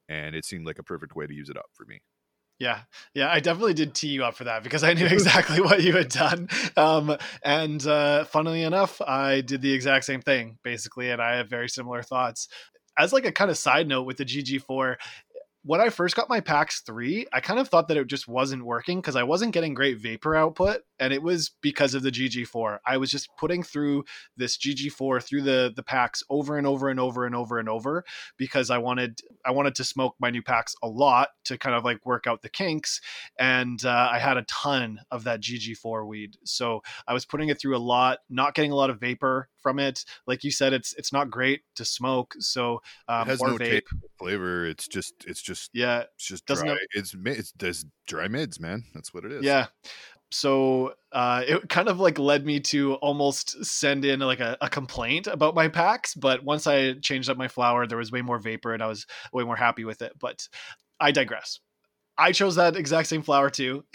[0.08, 2.00] and it seemed like a perfect way to use it up for me
[2.58, 2.80] Yeah,
[3.14, 5.94] yeah, I definitely did tee you up for that because I knew exactly what you
[5.94, 6.48] had done.
[6.76, 11.50] Um, and uh, funnily enough, I did the exact same thing basically, and I have
[11.50, 12.48] very similar thoughts.
[12.98, 14.96] As like a kind of side note with the GG4,
[15.66, 18.64] when I first got my PAX 3, I kind of thought that it just wasn't
[18.64, 20.82] working because I wasn't getting great vapor output.
[21.00, 22.78] And it was because of the GG4.
[22.86, 24.04] I was just putting through
[24.36, 28.04] this GG4 through the the PAX over and over and over and over and over
[28.36, 31.84] because I wanted I wanted to smoke my new PAX a lot to kind of
[31.84, 33.00] like work out the kinks.
[33.36, 37.58] And uh, I had a ton of that GG4 weed, so I was putting it
[37.58, 40.04] through a lot, not getting a lot of vapor from it.
[40.28, 42.36] Like you said, it's it's not great to smoke.
[42.38, 43.82] So um, it has no vape.
[44.16, 46.74] flavor it's just it's just Yeah, it's just Doesn't dry.
[46.74, 49.66] have- it's it's there's dry mids man that's what it is Yeah.
[50.30, 54.68] So uh, it kind of like led me to almost send in like a, a
[54.68, 56.14] complaint about my PAX.
[56.14, 59.06] But once I changed up my flower, there was way more vapor and I was
[59.32, 60.12] way more happy with it.
[60.20, 60.46] But
[61.00, 61.58] I digress.
[62.18, 63.84] I chose that exact same flower too.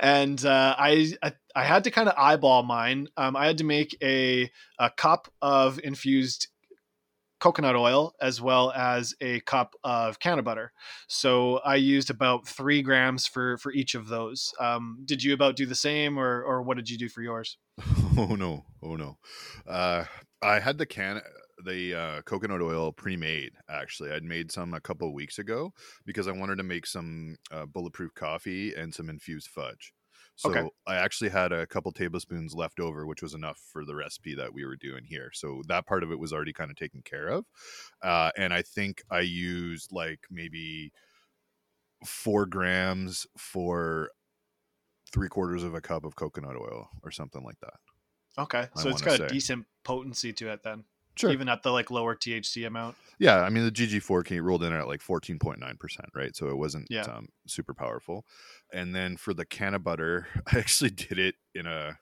[0.00, 3.08] and uh, I, I I had to kind of eyeball mine.
[3.16, 6.48] Um, I had to make a, a cup of infused
[7.40, 10.72] coconut oil as well as a cup of canna butter.
[11.08, 14.52] So I used about three grams for for each of those.
[14.60, 17.58] Um, did you about do the same, or or what did you do for yours?
[18.18, 19.18] oh no oh no
[19.68, 20.04] uh
[20.42, 21.20] i had the can
[21.64, 24.12] the uh, coconut oil pre-made actually.
[24.12, 25.72] I'd made some a couple of weeks ago
[26.04, 29.92] because i wanted to make some uh, bulletproof coffee and some infused fudge.
[30.36, 30.70] So Okay.
[30.86, 34.52] i actually had a couple tablespoons left over which was enough for the recipe that
[34.54, 35.30] we were doing here.
[35.32, 37.46] So that part of it was already kind of taken care of
[38.02, 40.92] uh, and i think i used like maybe
[42.04, 44.10] four grams for
[45.12, 47.80] three quarters of a cup of coconut oil or something like that
[48.36, 50.84] Okay, I so it's got a decent potency to it then.
[51.18, 51.30] Sure.
[51.30, 52.96] even at the like lower THC amount.
[53.18, 55.58] Yeah, I mean the GG4 rolled in at like 14.9%,
[56.14, 56.36] right?
[56.36, 57.02] So it wasn't yeah.
[57.02, 58.24] um, super powerful.
[58.72, 61.98] And then for the canna butter, I actually did it in a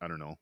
[0.00, 0.36] I don't know,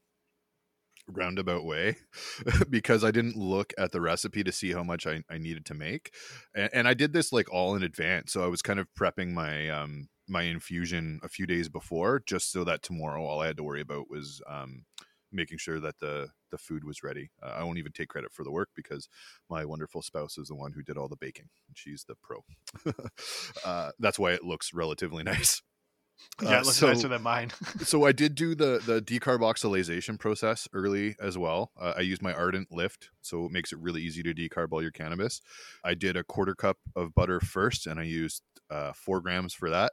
[1.09, 1.97] roundabout way
[2.71, 5.75] because I didn't look at the recipe to see how much I, I needed to
[5.75, 6.13] make.
[6.55, 8.33] And, and, I did this like all in advance.
[8.33, 12.53] So I was kind of prepping my um my infusion a few days before just
[12.53, 14.85] so that tomorrow all I had to worry about was um
[15.33, 17.31] making sure that the the food was ready.
[17.43, 19.09] Uh, I won't even take credit for the work because
[19.51, 21.49] my wonderful spouse is the one who did all the baking.
[21.75, 22.45] She's the pro.
[23.65, 25.63] uh, that's why it looks relatively nice.
[26.43, 27.53] Yeah, uh, it looks so, nicer than mine.
[27.81, 31.71] so I did do the the decarboxylation process early as well.
[31.81, 34.83] Uh, I used my Ardent Lift, so it makes it really easy to decarb all
[34.83, 35.41] your cannabis.
[35.85, 39.71] I did a quarter cup of butter first, and I used uh, four grams for
[39.71, 39.93] that,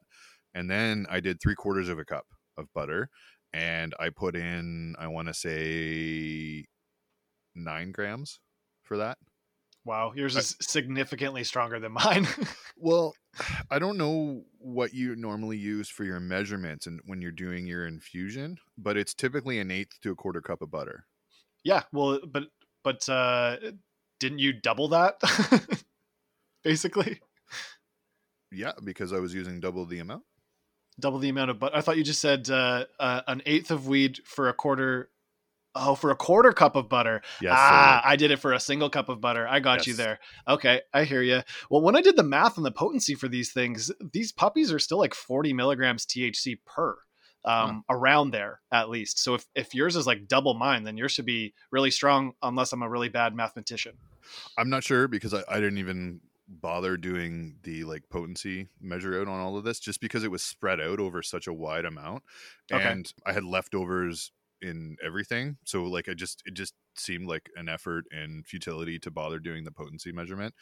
[0.53, 2.25] and then I did three quarters of a cup
[2.57, 3.09] of butter,
[3.55, 6.65] and I put in I want to say
[7.55, 8.39] nine grams
[8.83, 9.17] for that.
[9.85, 12.27] Wow, yours is significantly stronger than mine.
[12.77, 13.13] well,
[13.69, 17.85] I don't know what you normally use for your measurements and when you're doing your
[17.85, 21.05] infusion, but it's typically an eighth to a quarter cup of butter.
[21.63, 22.45] Yeah, well, but
[22.83, 23.57] but uh
[24.19, 25.21] didn't you double that?
[26.63, 27.19] Basically.
[28.51, 30.23] Yeah, because I was using double the amount.
[30.99, 31.75] Double the amount of butter.
[31.75, 35.09] I thought you just said uh, uh, an eighth of weed for a quarter
[35.77, 37.21] Oh, for a quarter cup of butter.
[37.41, 38.09] Yes, ah, sir.
[38.09, 39.45] I did it for a single cup of butter.
[39.45, 39.87] I got yes.
[39.87, 40.19] you there.
[40.47, 41.41] Okay, I hear you.
[41.69, 44.79] Well, when I did the math on the potency for these things, these puppies are
[44.79, 46.97] still like 40 milligrams THC per.
[47.47, 47.95] Um, huh.
[47.95, 49.19] around there at least.
[49.19, 52.73] So if, if yours is like double mine, then yours should be really strong unless
[52.73, 53.93] I'm a really bad mathematician.
[54.57, 59.27] I'm not sure because I, I didn't even bother doing the like potency measure out
[59.27, 62.23] on all of this just because it was spread out over such a wide amount.
[62.71, 62.83] Okay.
[62.83, 64.31] And I had leftovers
[64.61, 65.57] in everything.
[65.65, 69.63] So like I just it just seemed like an effort and futility to bother doing
[69.63, 70.53] the potency measurement.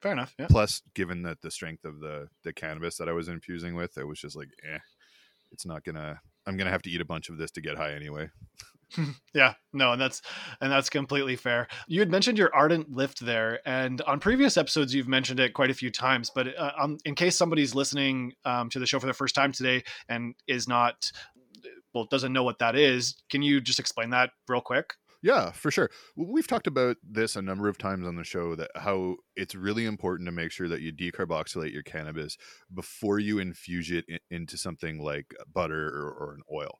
[0.00, 0.34] Fair enough.
[0.38, 0.46] Yeah.
[0.48, 4.06] Plus, given that the strength of the the cannabis that I was infusing with, it
[4.06, 4.78] was just like, eh,
[5.52, 6.20] it's not gonna.
[6.46, 8.30] I'm gonna have to eat a bunch of this to get high anyway.
[9.34, 10.22] yeah no and that's
[10.60, 11.68] and that's completely fair.
[11.88, 15.70] You had mentioned your ardent lift there and on previous episodes you've mentioned it quite
[15.70, 19.06] a few times but uh, um, in case somebody's listening um, to the show for
[19.06, 21.10] the first time today and is not
[21.94, 24.94] well doesn't know what that is can you just explain that real quick?
[25.22, 25.90] Yeah for sure.
[26.16, 29.84] We've talked about this a number of times on the show that how it's really
[29.84, 32.36] important to make sure that you decarboxylate your cannabis
[32.72, 36.78] before you infuse it in, into something like butter or, or an oil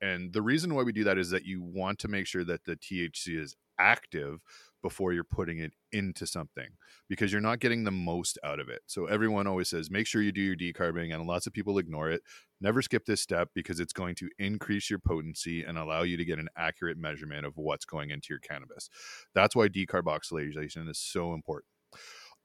[0.00, 2.64] and the reason why we do that is that you want to make sure that
[2.64, 4.40] the thc is active
[4.82, 6.68] before you're putting it into something
[7.08, 8.80] because you're not getting the most out of it.
[8.86, 12.10] So everyone always says make sure you do your decarbing and lots of people ignore
[12.10, 12.22] it.
[12.60, 16.24] Never skip this step because it's going to increase your potency and allow you to
[16.24, 18.88] get an accurate measurement of what's going into your cannabis.
[19.34, 21.66] That's why decarboxylation is so important.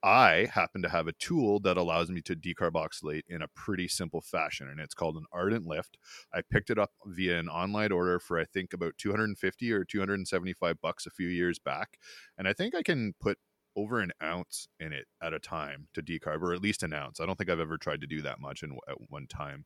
[0.03, 4.19] I happen to have a tool that allows me to decarboxylate in a pretty simple
[4.19, 5.97] fashion, and it's called an Ardent Lift.
[6.33, 10.81] I picked it up via an online order for I think about 250 or 275
[10.81, 11.97] bucks a few years back,
[12.37, 13.37] and I think I can put
[13.77, 17.21] over an ounce in it at a time to decarb, or at least an ounce.
[17.21, 19.65] I don't think I've ever tried to do that much in at one time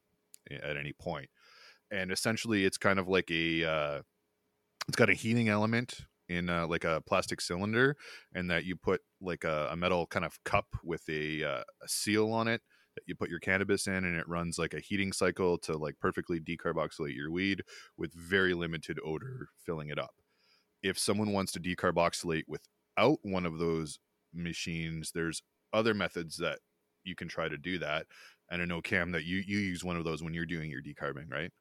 [0.52, 1.30] at any point.
[1.89, 4.02] And essentially, it's kind of like a uh,
[4.88, 7.96] it's got a heating element in uh, like a plastic cylinder
[8.34, 11.88] and that you put like a, a metal kind of cup with a, uh, a,
[11.88, 12.62] seal on it
[12.96, 15.96] that you put your cannabis in and it runs like a heating cycle to like
[16.00, 17.62] perfectly decarboxylate your weed
[17.98, 20.16] with very limited odor filling it up.
[20.84, 24.00] If someone wants to decarboxylate without one of those
[24.34, 25.42] machines there's
[25.74, 26.60] other methods that
[27.04, 28.06] you can try to do that.
[28.50, 30.82] And i know cam that you you use one of those when you're doing your
[30.82, 31.52] decarbing right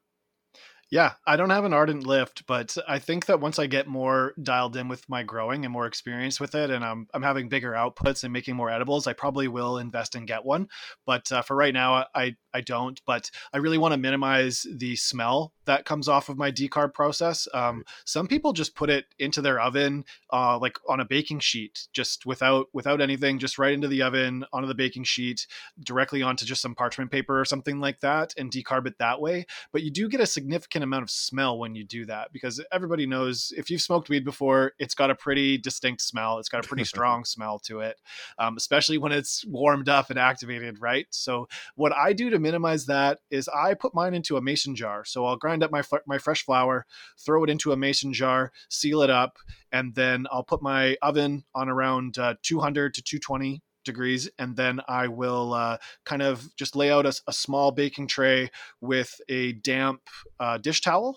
[0.90, 4.34] yeah, I don't have an ardent lift, but I think that once I get more
[4.40, 7.72] dialed in with my growing and more experience with it, and I'm I'm having bigger
[7.72, 10.68] outputs and making more edibles, I probably will invest and get one.
[11.04, 13.00] But uh, for right now, I I don't.
[13.04, 17.46] But I really want to minimize the smell that comes off of my decarb process.
[17.52, 21.88] Um, some people just put it into their oven, uh, like on a baking sheet,
[21.92, 25.46] just without without anything, just right into the oven onto the baking sheet,
[25.84, 29.44] directly onto just some parchment paper or something like that, and decarb it that way.
[29.72, 33.06] But you do get a significant amount of smell when you do that because everybody
[33.06, 36.38] knows if you've smoked weed before, it's got a pretty distinct smell.
[36.38, 38.00] It's got a pretty strong smell to it,
[38.38, 41.06] um, especially when it's warmed up and activated, right?
[41.10, 45.04] So what I do to minimize that is I put mine into a mason jar.
[45.04, 46.86] So I'll grind up my my fresh flower,
[47.24, 49.32] throw it into a mason jar, seal it up,
[49.72, 54.80] and then I'll put my oven on around uh, 200 to 220 degrees and then
[54.88, 59.52] i will uh, kind of just lay out a, a, small baking tray with a
[59.52, 60.00] damp
[60.40, 61.16] uh, dish towel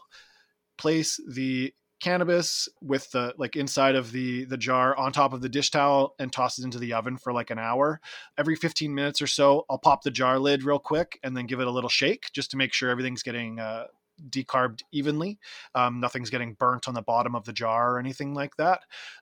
[0.78, 5.50] place the cannabis with the like inside of the the jar on top of the
[5.50, 8.00] dish towel and toss it into the oven for like an hour
[8.38, 11.60] every 15 minutes or so i'll pop the jar lid real quick and then give
[11.60, 13.86] it a little shake just to make sure everything's getting uh,
[14.28, 15.40] decarbed evenly.
[15.76, 18.82] Um, nothing's getting burnt on the bottom of the jar or anything like that.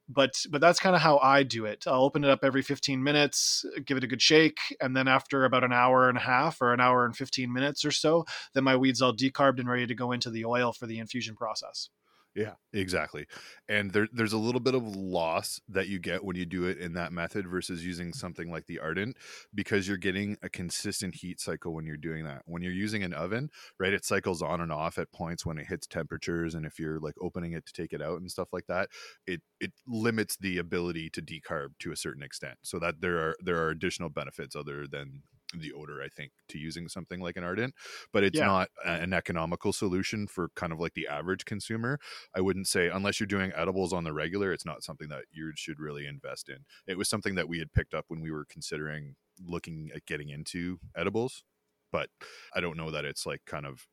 [0.09, 1.85] But but that's kind of how I do it.
[1.87, 5.45] I'll open it up every 15 minutes, give it a good shake, and then after
[5.45, 8.63] about an hour and a half or an hour and 15 minutes or so, then
[8.63, 11.89] my weed's all decarbed and ready to go into the oil for the infusion process.
[12.37, 13.25] Yeah, exactly.
[13.67, 16.77] And there, there's a little bit of loss that you get when you do it
[16.77, 19.17] in that method versus using something like the Ardent
[19.55, 22.43] because you're getting a consistent heat cycle when you're doing that.
[22.45, 25.65] When you're using an oven, right, it cycles on and off at points when it
[25.65, 26.53] hits temperatures.
[26.53, 28.89] And if you're like opening it to take it out and stuff like that,
[29.25, 32.59] it it limits the ability to decarb to a certain extent.
[32.61, 36.57] So that there are there are additional benefits other than the odor i think to
[36.57, 37.73] using something like an ardent
[38.11, 38.45] but it's yeah.
[38.45, 41.99] not an economical solution for kind of like the average consumer.
[42.35, 45.53] I wouldn't say unless you're doing edibles on the regular it's not something that you
[45.55, 46.65] should really invest in.
[46.87, 50.29] It was something that we had picked up when we were considering looking at getting
[50.29, 51.43] into edibles
[51.91, 52.09] but
[52.55, 53.87] i don't know that it's like kind of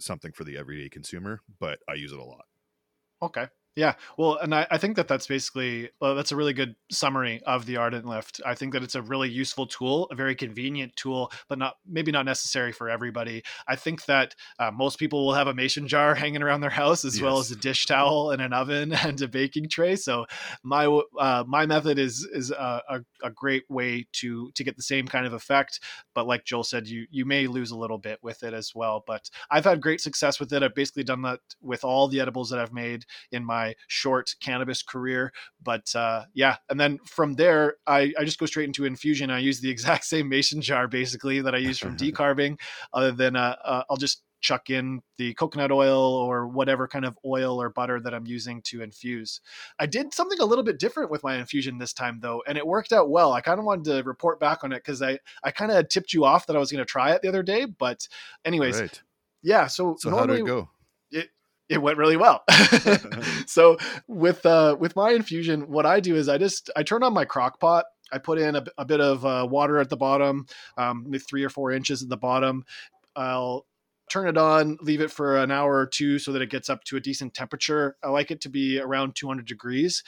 [0.00, 2.44] something for the everyday consumer but i use it a lot.
[3.22, 6.74] Okay yeah, well, and I, I, think that that's basically well, that's a really good
[6.90, 8.40] summary of the Ardent Lift.
[8.44, 12.10] I think that it's a really useful tool, a very convenient tool, but not maybe
[12.10, 13.44] not necessary for everybody.
[13.68, 17.04] I think that uh, most people will have a mason jar hanging around their house
[17.04, 17.22] as yes.
[17.22, 19.94] well as a dish towel and an oven and a baking tray.
[19.94, 20.26] So
[20.64, 24.82] my uh, my method is is a, a, a great way to to get the
[24.82, 25.78] same kind of effect.
[26.16, 29.04] But like Joel said, you you may lose a little bit with it as well.
[29.06, 30.64] But I've had great success with it.
[30.64, 34.82] I've basically done that with all the edibles that I've made in my short cannabis
[34.82, 35.32] career.
[35.62, 39.30] But uh, yeah, and then from there, I, I just go straight into infusion.
[39.30, 42.58] I use the exact same mason jar basically that I use from decarbing,
[42.92, 47.18] other than uh, uh, I'll just chuck in the coconut oil or whatever kind of
[47.24, 49.40] oil or butter that I'm using to infuse.
[49.78, 52.66] I did something a little bit different with my infusion this time though, and it
[52.66, 53.32] worked out well.
[53.32, 56.12] I kind of wanted to report back on it because I, I kind of tipped
[56.12, 57.64] you off that I was going to try it the other day.
[57.64, 58.06] But
[58.44, 59.02] anyways, right.
[59.42, 59.66] yeah.
[59.66, 60.68] So, so normally, how did it go?
[61.68, 62.44] It went really well.
[63.46, 63.76] so
[64.06, 67.24] with uh, with my infusion, what I do is I just I turn on my
[67.24, 67.84] crock pot.
[68.10, 70.46] I put in a, a bit of uh, water at the bottom,
[70.78, 72.64] um, three or four inches at the bottom.
[73.14, 73.66] I'll
[74.08, 76.82] turn it on, leave it for an hour or two so that it gets up
[76.84, 77.96] to a decent temperature.
[78.02, 80.02] I like it to be around 200 degrees.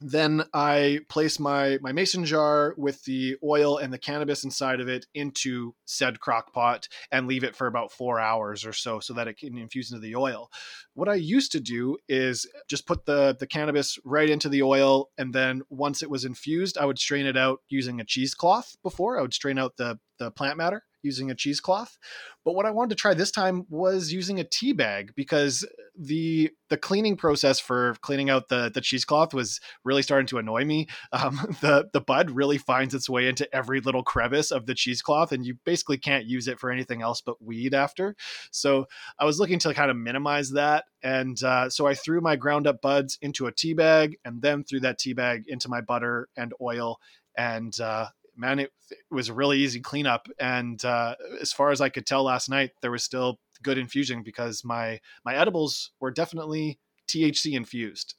[0.00, 4.88] Then I place my my mason jar with the oil and the cannabis inside of
[4.88, 9.12] it into said crock pot and leave it for about four hours or so so
[9.14, 10.50] that it can infuse into the oil.
[10.94, 15.10] What I used to do is just put the the cannabis right into the oil
[15.18, 19.18] and then once it was infused, I would strain it out using a cheesecloth before.
[19.18, 21.98] I would strain out the the plant matter using a cheesecloth.
[22.44, 25.66] But what I wanted to try this time was using a tea bag because
[25.98, 30.64] the the cleaning process for cleaning out the the cheesecloth was really starting to annoy
[30.64, 30.86] me.
[31.12, 35.32] Um, the the bud really finds its way into every little crevice of the cheesecloth,
[35.32, 38.14] and you basically can't use it for anything else but weed after.
[38.50, 38.86] So
[39.18, 42.66] I was looking to kind of minimize that, and uh, so I threw my ground
[42.66, 46.28] up buds into a tea bag, and then threw that tea bag into my butter
[46.36, 46.98] and oil,
[47.36, 48.06] and uh,
[48.38, 50.28] man, it, it was a really easy cleanup.
[50.38, 54.22] And uh, as far as I could tell last night, there was still good infusion
[54.22, 58.14] because my my edibles were definitely THC infused.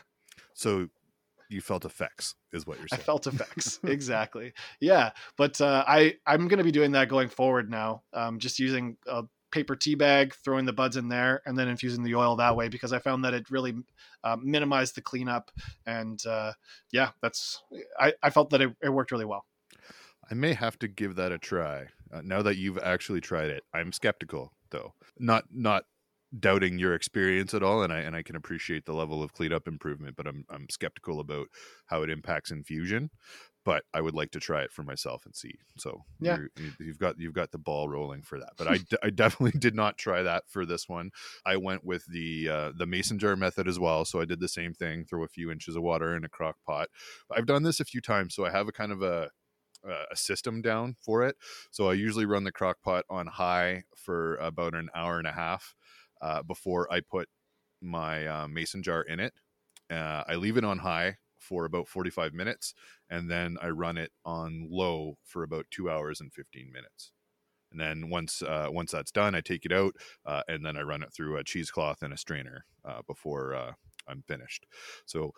[0.54, 0.88] so
[1.48, 3.00] you felt effects is what you're saying.
[3.00, 3.80] I felt effects.
[3.84, 4.52] exactly.
[4.80, 5.10] Yeah.
[5.36, 8.02] But uh, I, I'm going to be doing that going forward now.
[8.12, 12.02] Um, just using a paper tea bag, throwing the buds in there and then infusing
[12.02, 13.74] the oil that way, because I found that it really
[14.24, 15.50] uh, minimized the cleanup.
[15.86, 16.52] And uh,
[16.92, 17.62] yeah, that's,
[17.98, 19.44] I, I felt that it, it worked really well.
[20.30, 21.86] I may have to give that a try.
[22.12, 24.94] Uh, now that you've actually tried it, I'm skeptical though.
[25.18, 25.84] Not not
[26.38, 29.68] doubting your experience at all, and I and I can appreciate the level of cleanup
[29.68, 31.48] improvement, but I'm I'm skeptical about
[31.86, 33.10] how it impacts infusion.
[33.64, 35.54] But I would like to try it for myself and see.
[35.78, 36.36] So yeah,
[36.78, 38.52] you've got you've got the ball rolling for that.
[38.58, 41.10] But I, I definitely did not try that for this one.
[41.46, 44.04] I went with the uh, the mason jar method as well.
[44.04, 46.56] So I did the same thing: throw a few inches of water in a crock
[46.66, 46.88] pot.
[47.34, 49.30] I've done this a few times, so I have a kind of a
[49.88, 51.36] uh, a system down for it.
[51.70, 55.32] So I usually run the crock pot on high for about an hour and a
[55.32, 55.74] half
[56.20, 57.28] uh, before I put
[57.80, 59.34] my uh, mason jar in it.
[59.90, 62.74] Uh, I leave it on high for about 45 minutes
[63.10, 67.12] and then I run it on low for about two hours and 15 minutes.
[67.70, 69.96] And then once uh, once that's done, I take it out
[70.48, 72.64] and then I run it through a cheesecloth and a strainer
[73.06, 73.74] before
[74.08, 74.66] I'm finished.
[75.06, 75.32] So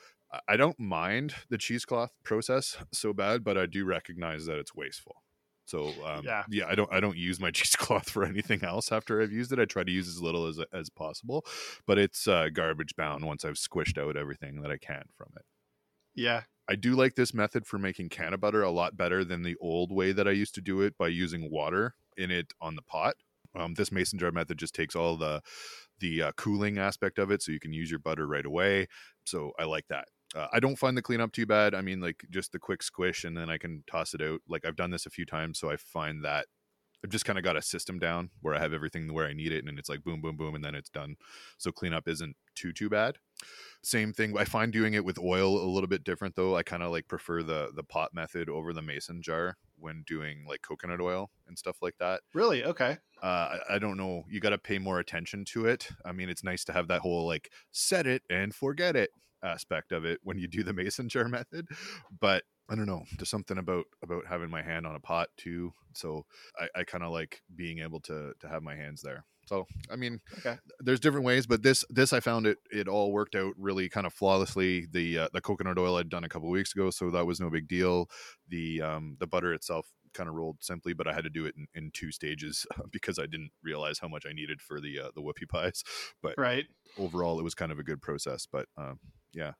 [0.49, 5.23] I don't mind the cheesecloth process so bad, but I do recognize that it's wasteful.
[5.65, 6.47] So um, Yeah.
[6.47, 9.59] yeah, I don't I don't use my cheesecloth for anything else after I've used it.
[9.59, 11.45] I try to use as little as as possible,
[11.87, 15.45] but it's uh, garbage bound once I've squished out everything that I can from it.
[16.15, 16.45] Yeah.
[16.69, 19.93] I do like this method for making canna butter a lot better than the old
[19.93, 23.17] way that I used to do it by using water in it on the pot.
[23.55, 25.43] Um, this mason jar method just takes all the
[26.01, 28.89] the uh, cooling aspect of it, so you can use your butter right away.
[29.25, 30.09] So I like that.
[30.37, 31.75] Uh, I don't find the cleanup too bad.
[31.75, 34.41] I mean, like just the quick squish, and then I can toss it out.
[34.49, 36.47] Like I've done this a few times, so I find that
[37.03, 39.53] I've just kind of got a system down where I have everything where I need
[39.53, 41.17] it, and it's like boom, boom, boom, and then it's done.
[41.57, 43.19] So cleanup isn't too too bad.
[43.83, 44.37] Same thing.
[44.37, 46.57] I find doing it with oil a little bit different though.
[46.57, 50.45] I kind of like prefer the the pot method over the mason jar when doing
[50.49, 52.21] like coconut oil and stuff like that.
[52.35, 52.65] Really?
[52.65, 52.99] Okay.
[53.23, 54.25] Uh, I, I don't know.
[54.29, 55.89] You got to pay more attention to it.
[56.05, 59.11] I mean, it's nice to have that whole like set it and forget it
[59.47, 61.69] aspect of it when you do the mason jar method,
[62.21, 63.05] but I don't know.
[63.17, 65.73] There's something about about having my hand on a pot too.
[65.95, 66.27] So
[66.59, 69.25] I, I kind of like being able to to have my hands there.
[69.47, 70.57] So I mean, Okay.
[70.81, 74.07] there's different ways, but this this I found it it all worked out really kind
[74.07, 74.87] of flawlessly.
[74.91, 77.51] The uh, the coconut oil I'd done a couple weeks ago, so that was no
[77.51, 78.09] big deal.
[78.49, 81.55] The um the butter itself kind of rolled simply, but I had to do it
[81.57, 85.11] in, in two stages because I didn't realize how much I needed for the uh,
[85.15, 85.85] the whoopie pies.
[86.21, 86.65] But Right.
[86.97, 88.47] overall, it was kind of a good process.
[88.51, 88.99] But um,
[89.37, 89.53] yeah,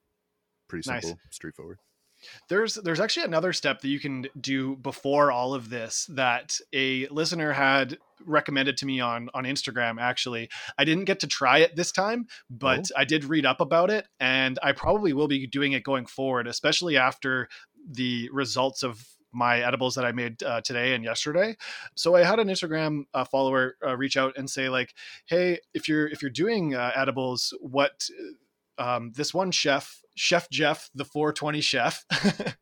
[0.69, 1.03] pretty Nice.
[1.05, 1.79] simple, straightforward.
[2.49, 7.07] There's there's actually another step that you can do before all of this that a
[7.09, 10.49] listener had recommended to me on on Instagram actually.
[10.79, 14.07] I didn't get to try it this time, but I did read up about it
[14.19, 17.49] and I probably will be doing it going forward, especially after
[17.89, 21.57] the results of my edibles that I made uh, today and yesterday.
[21.95, 24.95] So I had an Instagram uh, follower uh, reach out and say like,
[25.27, 28.09] "Hey, if you're if you're doing uh, edibles, what
[28.79, 32.05] um, this one chef, Chef Jeff, the 420 chef,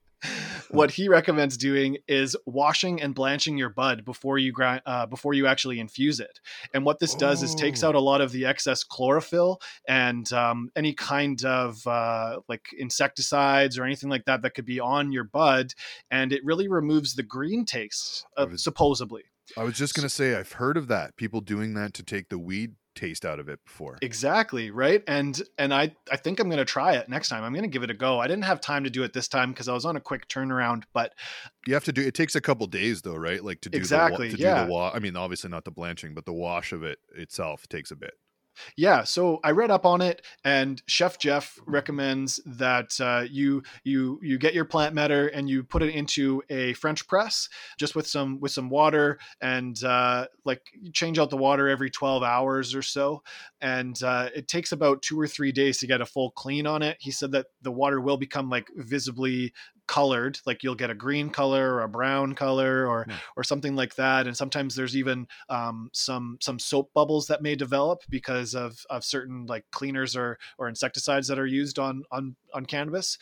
[0.71, 5.35] what he recommends doing is washing and blanching your bud before you grind, uh, before
[5.35, 6.41] you actually infuse it.
[6.73, 7.89] And what this does is takes Oh.
[7.89, 13.79] out a lot of the excess chlorophyll and um, any kind of uh, like insecticides
[13.79, 15.73] or anything like that that could be on your bud,
[16.11, 19.23] and it really removes the green taste, uh, was- supposedly.
[19.59, 21.17] I was just gonna say I've heard of that.
[21.17, 23.99] People doing that to take the weed taste out of it before.
[24.03, 25.03] Exactly, right?
[25.07, 27.45] And and I I think I'm going to try it next time.
[27.45, 28.21] I'm going to give it a go.
[28.21, 30.29] I didn't have time to do it this time because I was on a quick
[30.29, 31.13] turnaround, but
[31.67, 32.03] You have to do.
[32.03, 33.43] It takes a couple days though, right?
[33.45, 34.61] Like to do Exactly, The, to yeah.
[34.61, 37.67] do the wa- I mean, obviously not the blanching, but the wash of it itself
[37.69, 38.15] takes a bit.
[38.77, 44.19] Yeah, so I read up on it, and Chef Jeff recommends that uh, you you
[44.23, 47.49] you get your plant matter and you put it into a French press,
[47.79, 52.23] just with some with some water, and uh, like change out the water every 12
[52.23, 53.23] hours or so,
[53.61, 56.83] and uh, it takes about two or three days to get a full clean on
[56.83, 56.97] it.
[57.01, 59.53] He said that the water will become like visibly
[59.87, 63.07] colored like you'll get a green color or a brown color or
[63.37, 67.55] or something like that and sometimes there's even um, some some soap bubbles that may
[67.55, 72.37] develop because of of certain like cleaners or or insecticides that are used on on
[72.53, 73.19] on cannabis.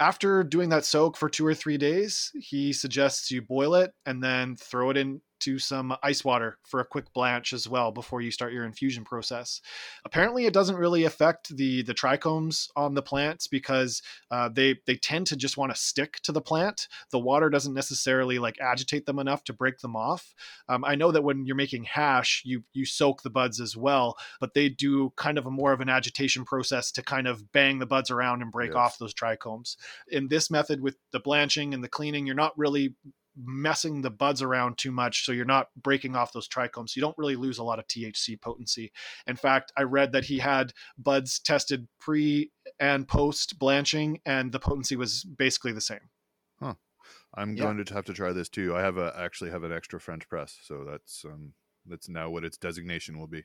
[0.00, 4.22] After doing that soak for two or three days he suggests you boil it and
[4.22, 4.96] then throw it
[5.38, 9.04] into some ice water for a quick blanch as well before you start your infusion
[9.04, 9.60] process
[10.04, 14.96] apparently it doesn't really affect the the trichomes on the plants because uh, they they
[14.96, 16.88] tend to just want to stick to the plant.
[17.10, 20.34] The water doesn't necessarily like agitate them enough to break them off.
[20.68, 24.16] Um, I know that when you're making hash, you you soak the buds as well,
[24.40, 27.78] but they do kind of a more of an agitation process to kind of bang
[27.78, 28.76] the buds around and break Yes.
[28.76, 29.76] off those trichomes.
[30.08, 32.94] In this method with the blanching and the cleaning, you're not really
[33.44, 37.16] messing the buds around too much so you're not breaking off those trichomes you don't
[37.18, 38.92] really lose a lot of thc potency
[39.26, 44.58] in fact i read that he had buds tested pre and post blanching and the
[44.60, 46.10] potency was basically the same
[46.60, 46.74] huh
[47.34, 47.64] I'm Yeah.
[47.64, 48.74] going to have to try this too.
[48.74, 51.52] I have a actually have an extra French press, so that's um
[51.86, 53.44] that's now what its designation will be.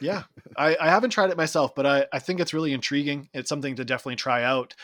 [0.00, 0.24] Yeah.
[0.56, 3.28] I, I haven't tried it myself but I, I think it's really intriguing.
[3.34, 4.74] It's something to definitely try out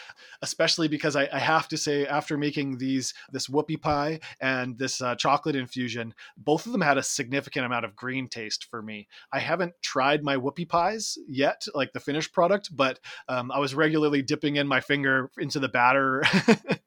[0.42, 5.00] especially because I, I have to say after making these this whoopie pie and this
[5.00, 9.08] uh, chocolate infusion both of them had a significant amount of green taste for me.
[9.32, 12.98] I haven't tried my whoopie pies yet like the finished product but
[13.28, 16.22] um, i was regularly dipping in my finger into the batter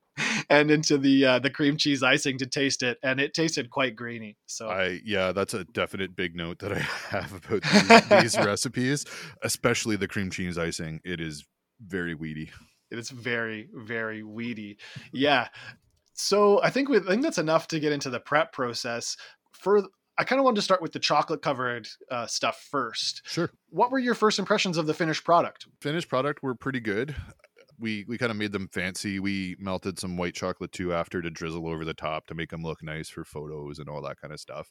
[0.50, 3.96] and into the uh, the cream cheese icing to taste it and it tasted quite
[3.96, 4.38] grainy.
[4.46, 9.06] so I yeah, that's a definite big note that I have about these, these recipes,
[9.44, 11.02] especially the cream cheese icing.
[11.04, 11.46] It is
[11.86, 12.52] very weedy.
[12.92, 14.78] It's very, very weedy.
[15.14, 15.48] Yeah.
[16.14, 19.16] So I think we, I think that's enough to get into the prep process.
[19.54, 19.84] For
[20.18, 23.22] I kind of wanted to start with the chocolate covered uh, stuff first.
[23.26, 23.50] Sure.
[23.70, 25.68] What were your first impressions of the finished product?
[25.80, 27.16] Finished product were pretty good.
[27.80, 29.20] We we kind of made them fancy.
[29.20, 32.64] We melted some white chocolate too after to drizzle over the top to make them
[32.64, 34.70] look nice for photos and all that kind of stuff.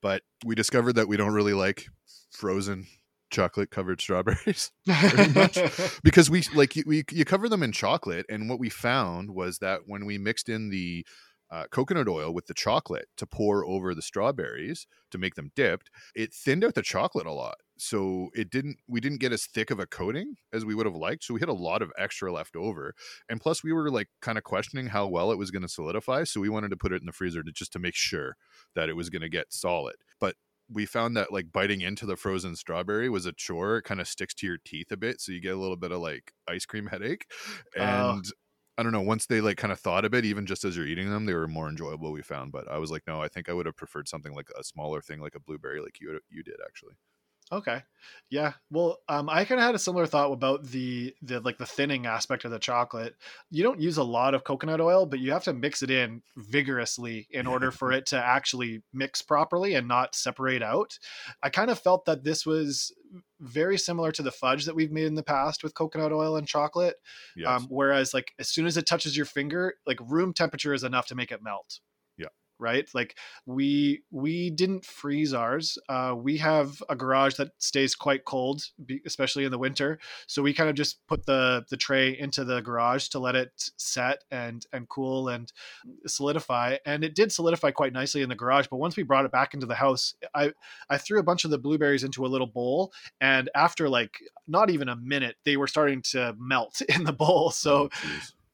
[0.00, 1.86] But we discovered that we don't really like
[2.30, 2.86] frozen
[3.30, 4.70] chocolate covered strawberries
[6.04, 9.80] because we like we you cover them in chocolate and what we found was that
[9.86, 11.04] when we mixed in the
[11.50, 15.90] uh, coconut oil with the chocolate to pour over the strawberries to make them dipped
[16.14, 19.70] it thinned out the chocolate a lot so it didn't we didn't get as thick
[19.70, 22.32] of a coating as we would have liked so we had a lot of extra
[22.32, 22.94] left over
[23.28, 26.24] and plus we were like kind of questioning how well it was going to solidify
[26.24, 28.36] so we wanted to put it in the freezer to just to make sure
[28.74, 30.36] that it was going to get solid but
[30.70, 33.78] we found that like biting into the frozen strawberry was a chore.
[33.78, 35.92] It kind of sticks to your teeth a bit, so you get a little bit
[35.92, 37.26] of like ice cream headache.
[37.76, 38.12] Oh.
[38.12, 38.24] And
[38.78, 40.86] I don't know, once they like kind of thought a bit, even just as you're
[40.86, 42.10] eating them, they were more enjoyable.
[42.10, 44.48] We found, but I was like, no, I think I would have preferred something like
[44.58, 46.94] a smaller thing, like a blueberry, like you you did actually.
[47.50, 47.82] Okay.
[48.30, 48.54] Yeah.
[48.70, 52.06] Well, um, I kind of had a similar thought about the the like the thinning
[52.06, 53.14] aspect of the chocolate.
[53.50, 56.22] You don't use a lot of coconut oil, but you have to mix it in
[56.36, 60.98] vigorously in order for it to actually mix properly and not separate out.
[61.42, 62.92] I kind of felt that this was
[63.40, 66.48] very similar to the fudge that we've made in the past with coconut oil and
[66.48, 66.96] chocolate.
[67.36, 67.48] Yes.
[67.48, 71.06] Um, whereas like as soon as it touches your finger, like room temperature is enough
[71.08, 71.80] to make it melt.
[72.62, 72.88] Right.
[72.94, 75.76] Like we we didn't freeze ours.
[75.88, 78.62] Uh, we have a garage that stays quite cold,
[79.04, 79.98] especially in the winter.
[80.28, 83.50] So we kind of just put the the tray into the garage to let it
[83.76, 85.52] set and and cool and
[86.06, 86.76] solidify.
[86.86, 88.68] And it did solidify quite nicely in the garage.
[88.70, 90.52] But once we brought it back into the house, I
[90.88, 94.70] I threw a bunch of the blueberries into a little bowl, and after like not
[94.70, 97.50] even a minute, they were starting to melt in the bowl.
[97.50, 97.88] So Oh.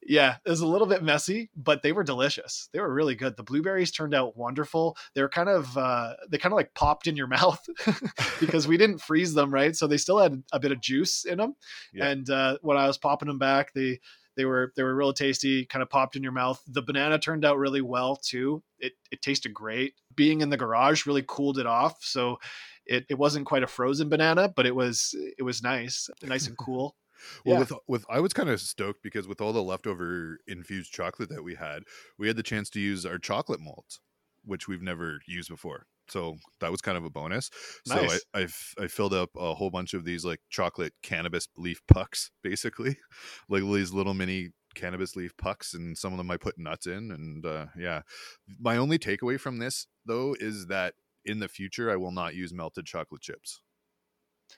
[0.09, 2.71] Yeah, it was a little bit messy, but they were delicious.
[2.73, 3.37] They were really good.
[3.37, 4.97] The blueberries turned out wonderful.
[5.15, 7.61] They were kind of uh, they kind of like popped in your mouth
[8.41, 9.77] because we didn't freeze them, right?
[9.77, 11.57] So they still had a bit of juice in them.
[11.93, 12.09] Yeah.
[12.09, 14.01] And uh, when I was popping them back, they
[14.35, 15.67] they were they were real tasty.
[15.67, 16.63] Kind of popped in your mouth.
[16.67, 18.63] The banana turned out really well too.
[18.79, 19.93] It it tasted great.
[20.17, 21.99] Being in the garage really cooled it off.
[22.01, 22.39] So.
[22.91, 26.57] It, it wasn't quite a frozen banana, but it was it was nice, nice and
[26.57, 26.97] cool.
[27.45, 27.59] Well, Yeah.
[27.61, 31.43] with with I was kind of stoked because with all the leftover infused chocolate that
[31.45, 31.85] we had,
[32.19, 34.01] we had the chance to use our chocolate molds,
[34.45, 35.87] which we've never used before.
[36.09, 37.51] So that was kind of a bonus.
[37.87, 38.11] Nice.
[38.13, 41.83] So I, I've I filled up a whole bunch of these like chocolate cannabis leaf
[41.87, 42.97] pucks, basically,
[43.49, 47.11] like these little mini cannabis leaf pucks, and some of them I put nuts in.
[47.11, 48.03] And uh, yeah,
[48.59, 50.95] my only takeaway from this though is that
[51.25, 53.61] in the future I will not use melted chocolate chips.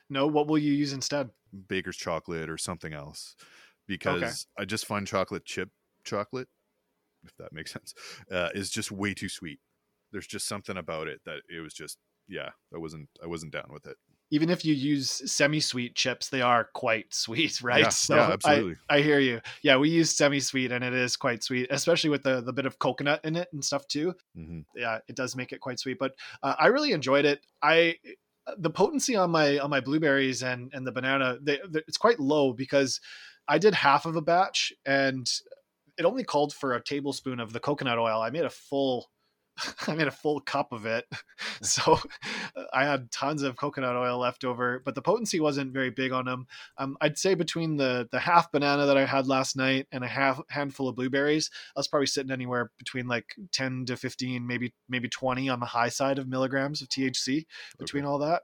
[0.09, 1.31] No, what will you use instead?
[1.67, 3.35] baker's chocolate or something else
[3.87, 5.69] because I just find chocolate chip
[6.03, 6.47] chocolate,
[7.23, 7.93] if that makes sense,
[8.31, 9.61] uh, is just way too sweet.
[10.11, 13.69] There's just something about it that it was just yeah, I wasn't I wasn't down
[13.71, 13.97] with it.
[14.33, 17.81] even if you use semi-sweet chips, they are quite sweet, right?
[17.81, 18.77] Yeah, so yeah, absolutely.
[18.89, 19.41] I, I hear you.
[19.61, 22.79] Yeah, we use semi-sweet and it is quite sweet, especially with the the bit of
[22.79, 24.15] coconut in it and stuff too.
[24.35, 25.99] hmm Yeah, it does make it quite sweet.
[25.99, 27.45] But uh, I really enjoyed it.
[27.61, 27.97] I
[28.57, 32.19] the potency on my on my blueberries and and the banana, they, they- it's quite
[32.19, 32.99] low because
[33.47, 35.29] I did half of a batch and
[35.97, 38.21] it only called for a tablespoon of the coconut oil.
[38.21, 39.09] I made a full
[39.87, 41.05] I made a full cup of it.
[41.63, 41.99] So
[42.73, 46.25] I had tons of coconut oil left over, but the potency wasn't very big on
[46.25, 46.47] them.
[46.77, 50.07] Um, I'd say between the the half banana that I had last night and a
[50.07, 54.73] half handful of blueberries, I was probably sitting anywhere between like 10 to 15, maybe
[54.89, 57.45] maybe 20 on the high side of milligrams of THC
[57.77, 58.41] between all that.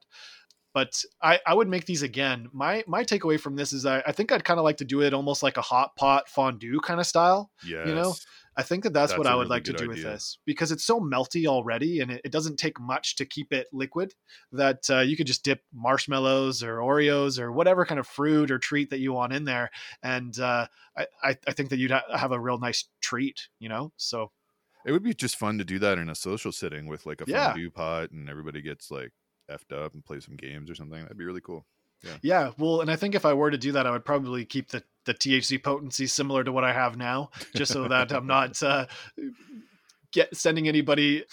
[0.74, 2.50] But I, I would make these again.
[2.54, 5.02] My my takeaway from this is I, I think I'd kind of like to do
[5.02, 7.50] it almost like a hot pot fondue kind of style.
[7.66, 7.88] Yes.
[7.88, 8.14] You know,
[8.58, 10.84] I think that that's, what I would really like to do with this because it's
[10.84, 14.16] so melty already and it, it doesn't take much to keep it liquid
[14.52, 18.58] that uh, you could just dip marshmallows or Oreos or whatever kind of fruit or
[18.58, 19.70] treat that you want in there.
[20.02, 20.66] And uh,
[20.98, 23.92] I, I, I think that you'd ha- have a real nice treat, you know?
[23.98, 24.32] So
[24.86, 27.26] it would be just fun to do that in a social setting with like a
[27.28, 27.50] Yeah.
[27.50, 29.12] fondue pot and everybody gets like
[29.52, 31.02] effed up and play some games or something.
[31.02, 31.66] That'd be really cool.
[32.04, 32.18] Yeah.
[32.22, 34.70] yeah, well, and I think if I were to do that, I would probably keep
[34.70, 38.62] the, the THC potency similar to what I have now, just so that I'm not
[38.62, 38.86] uh,
[40.12, 41.24] get sending anybody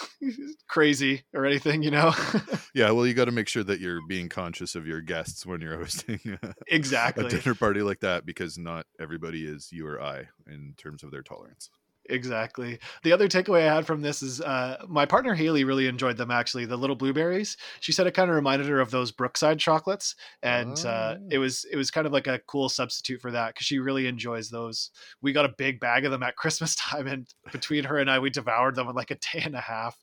[0.68, 2.12] crazy or anything, you know?
[2.75, 5.61] Yeah, well, you got to make sure that you're being conscious of your guests when
[5.61, 7.29] you're hosting a exactly.
[7.29, 11.22] dinner party like that because not everybody is you or I in terms of their
[11.22, 11.70] tolerance.
[12.09, 12.79] Exactly.
[13.03, 16.31] The other takeaway I had from this is uh, my partner Haley really enjoyed them.
[16.31, 17.57] Actually, the little blueberries.
[17.81, 20.89] She said it kind of reminded her of those Brookside chocolates, and oh.
[20.89, 23.79] uh, it was it was kind of like a cool substitute for that because she
[23.79, 24.91] really enjoys those.
[25.23, 28.19] We got a big bag of them at Christmas time, and between her and I,
[28.19, 29.97] we devoured them in like a day and a half.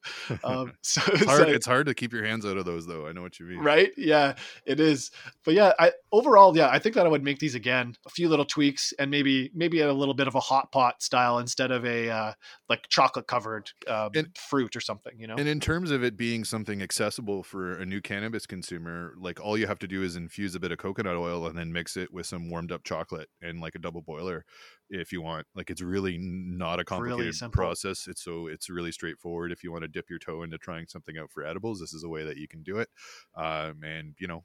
[0.43, 1.47] Um, so it's hard.
[1.47, 3.07] Like, it's hard to keep your hands out of those, though.
[3.07, 3.59] I know what you mean.
[3.59, 3.91] Right?
[3.97, 4.35] Yeah,
[4.65, 5.11] it is.
[5.45, 7.95] But yeah, I overall, yeah, I think that I would make these again.
[8.05, 11.39] A few little tweaks, and maybe maybe a little bit of a hot pot style
[11.39, 12.33] instead of a uh,
[12.69, 15.13] like chocolate covered and, fruit or something.
[15.17, 15.35] You know.
[15.37, 19.57] And in terms of it being something accessible for a new cannabis consumer, like all
[19.57, 22.11] you have to do is infuse a bit of coconut oil and then mix it
[22.13, 24.45] with some warmed up chocolate and like a double boiler
[24.89, 25.47] if you want.
[25.55, 28.07] Like it's really not a complicated really process.
[28.07, 29.51] It's so it's really straightforward.
[29.51, 32.03] If you want to dip your toe into trying something out for edibles, this is
[32.03, 32.89] a way that you can do it.
[33.35, 34.43] Um, and you know,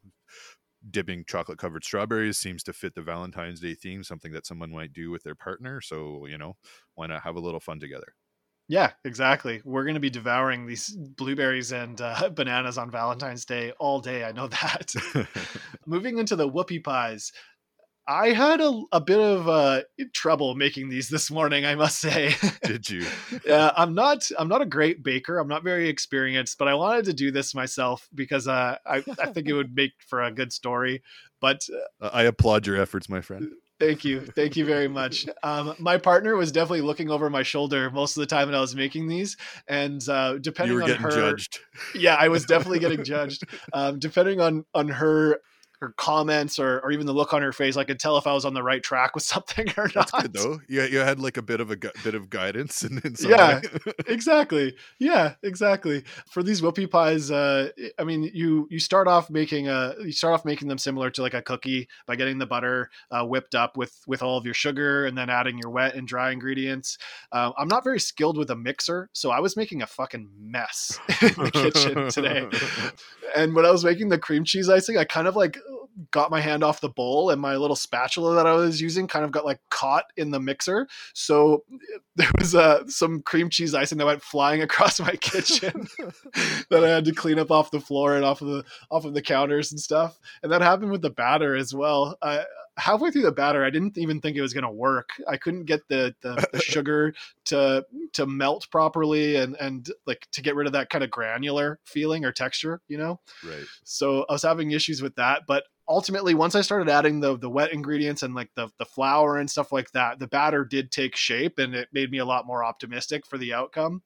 [0.91, 4.93] dipping chocolate covered strawberries seems to fit the Valentine's Day theme, something that someone might
[4.93, 5.81] do with their partner.
[5.81, 6.57] So, you know,
[6.95, 8.15] why not have a little fun together?
[8.69, 9.63] Yeah, exactly.
[9.65, 14.25] We're going to be devouring these blueberries and uh, bananas on Valentine's Day all day.
[14.25, 14.93] I know that.
[15.87, 17.33] Moving into the whoopie pies.
[18.09, 19.83] I had a, a bit of uh,
[20.13, 22.35] trouble making these this morning, I must say.
[22.63, 23.05] Did you?
[23.45, 24.29] yeah, I'm not.
[24.39, 25.39] I'm not a great baker.
[25.39, 29.27] I'm not very experienced, but I wanted to do this myself because uh, I, I
[29.33, 31.03] think it would make for a good story.
[31.41, 31.63] But
[32.01, 33.51] uh, I applaud your efforts, my friend.
[33.79, 34.21] Thank you.
[34.21, 35.27] Thank you very much.
[35.43, 38.61] Um, my partner was definitely looking over my shoulder most of the time when I
[38.61, 39.37] was making these.
[39.69, 41.61] And uh, depending on her, judged.
[41.95, 43.45] Yeah, I was definitely getting judged.
[43.73, 45.39] Um, depending on on her
[45.81, 48.33] her comments or, or even the look on her face, I could tell if I
[48.33, 50.11] was on the right track with something or not.
[50.11, 50.61] That's good though.
[50.69, 53.61] Yeah, you had like a bit of a gu- bit of guidance and yeah,
[54.07, 54.75] exactly.
[54.99, 56.05] Yeah, exactly.
[56.31, 60.35] For these whoopie pies, uh, I mean, you you start off making a you start
[60.35, 63.77] off making them similar to like a cookie by getting the butter uh, whipped up
[63.77, 66.99] with with all of your sugar and then adding your wet and dry ingredients.
[67.33, 70.99] Uh, I'm not very skilled with a mixer, so I was making a fucking mess
[71.23, 72.49] in the kitchen today.
[73.35, 75.59] And when I was making the cream cheese icing, I kind of like
[76.11, 79.25] got my hand off the bowl and my little spatula that I was using kind
[79.25, 80.87] of got like caught in the mixer.
[81.15, 81.65] So
[82.17, 85.87] there was uh, some cream cheese icing that went flying across my kitchen
[86.71, 89.15] that I had to clean up off the floor and off of the off of
[89.15, 90.19] the counters and stuff.
[90.43, 92.17] And that happened with the batter as well.
[92.23, 92.45] I,
[92.79, 95.11] halfway through the batter, I didn't even think it was going to work.
[95.27, 97.15] I couldn't get the, the, the sugar
[97.47, 101.79] to to melt properly and and like to get rid of that kind of granular
[101.85, 103.21] feeling or texture, you know.
[103.45, 103.65] Right.
[103.85, 107.51] So I was having issues with that, but ultimately once I started adding the the
[107.51, 111.17] wet ingredients and like the the flour and stuff like that, the batter did take
[111.17, 114.03] shape and it made me a lot more optimistic for the outcome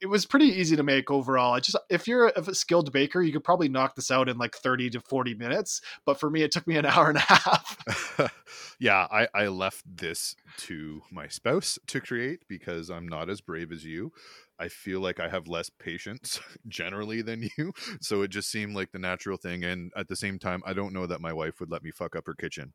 [0.00, 1.54] it was pretty easy to make overall.
[1.54, 4.56] I just if you're a skilled baker, you could probably knock this out in like
[4.56, 5.80] 30 to 40 minutes.
[6.04, 8.26] But for me, it took me an hour and a half.
[8.78, 13.72] yeah, I, I left this to my spouse to create because I'm not as brave
[13.72, 14.12] as you.
[14.58, 17.72] I feel like I have less patience generally than you.
[18.00, 19.64] So it just seemed like the natural thing.
[19.64, 22.14] And at the same time, I don't know that my wife would let me fuck
[22.16, 22.72] up her kitchen.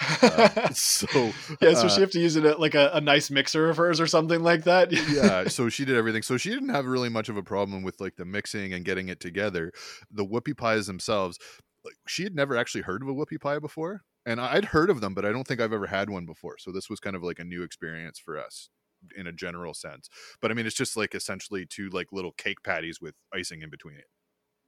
[0.00, 1.06] Uh, so
[1.60, 4.00] yeah, so uh, she have to use it like a, a, nice mixer of hers
[4.00, 4.92] or something like that.
[5.10, 6.22] yeah, so she did everything.
[6.22, 9.08] So she didn't have really much of a problem with like the mixing and getting
[9.08, 9.72] it together.
[10.10, 11.38] The whoopie pies themselves,
[11.84, 15.00] like she had never actually heard of a whoopie pie before, and I'd heard of
[15.00, 16.58] them, but I don't think I've ever had one before.
[16.58, 18.68] So this was kind of like a new experience for us
[19.16, 20.08] in a general sense.
[20.40, 23.70] But I mean, it's just like essentially two like little cake patties with icing in
[23.70, 24.06] between it.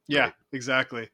[0.07, 0.33] Yeah, right?
[0.53, 1.09] exactly.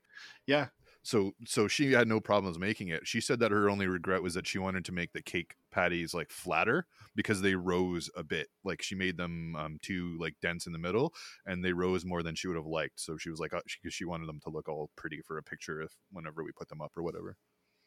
[0.48, 0.68] Yeah,
[1.06, 3.08] so so she had no problems making it.
[3.08, 6.16] She said that her only regret was that she wanted to make the cake patties
[6.16, 8.48] like flatter because they rose a bit.
[8.64, 11.14] Like she made them um, too like dense in the middle
[11.46, 13.00] and they rose more than she would have liked.
[13.00, 15.44] So she was like uh, she, she wanted them to look all pretty for a
[15.44, 17.38] picture if whenever we put them up or whatever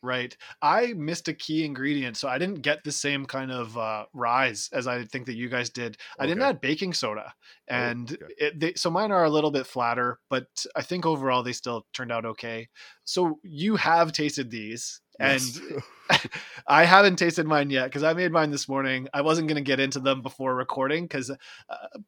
[0.01, 0.37] Right.
[0.63, 4.71] I missed a key ingredient, so I didn't get the same kind of uh, rise
[4.73, 5.97] as I think that you guys did.
[6.21, 8.35] I didn't add baking soda, oh, and okay.
[8.39, 10.47] it, they, so mine are a little bit flatter, but
[10.77, 12.69] I think overall they still turned out okay.
[13.05, 15.59] So you have tasted these, yes.
[15.59, 15.83] and
[16.67, 19.09] I haven't tasted mine yet because I made mine this morning.
[19.13, 21.37] I wasn't going to get into them before recording because uh,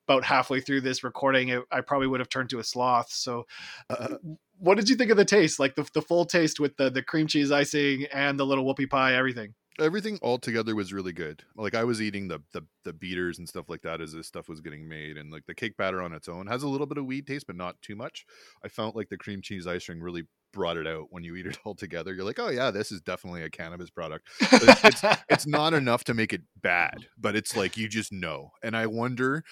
[0.07, 3.11] about halfway through this recording, it, I probably would have turned to a sloth.
[3.11, 3.47] So,
[3.89, 4.17] uh,
[4.61, 5.59] what did you think of the taste?
[5.59, 8.89] Like the, the full taste with the, the cream cheese icing and the little whoopie
[8.89, 9.55] pie, everything?
[9.81, 11.43] Everything all together was really good.
[11.57, 14.47] Like I was eating the, the the beaters and stuff like that as this stuff
[14.47, 16.99] was getting made, and like the cake batter on its own has a little bit
[16.99, 18.27] of weed taste, but not too much.
[18.63, 21.59] I felt like the cream cheese icing really brought it out when you eat it
[21.65, 22.13] all together.
[22.13, 24.29] You're like, oh yeah, this is definitely a cannabis product.
[24.41, 28.51] It's, it's, it's not enough to make it bad, but it's like you just know.
[28.63, 29.45] And I wonder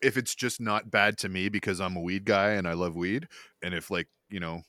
[0.00, 2.94] if it's just not bad to me because I'm a weed guy and I love
[2.94, 3.28] weed,
[3.62, 4.62] and if like you know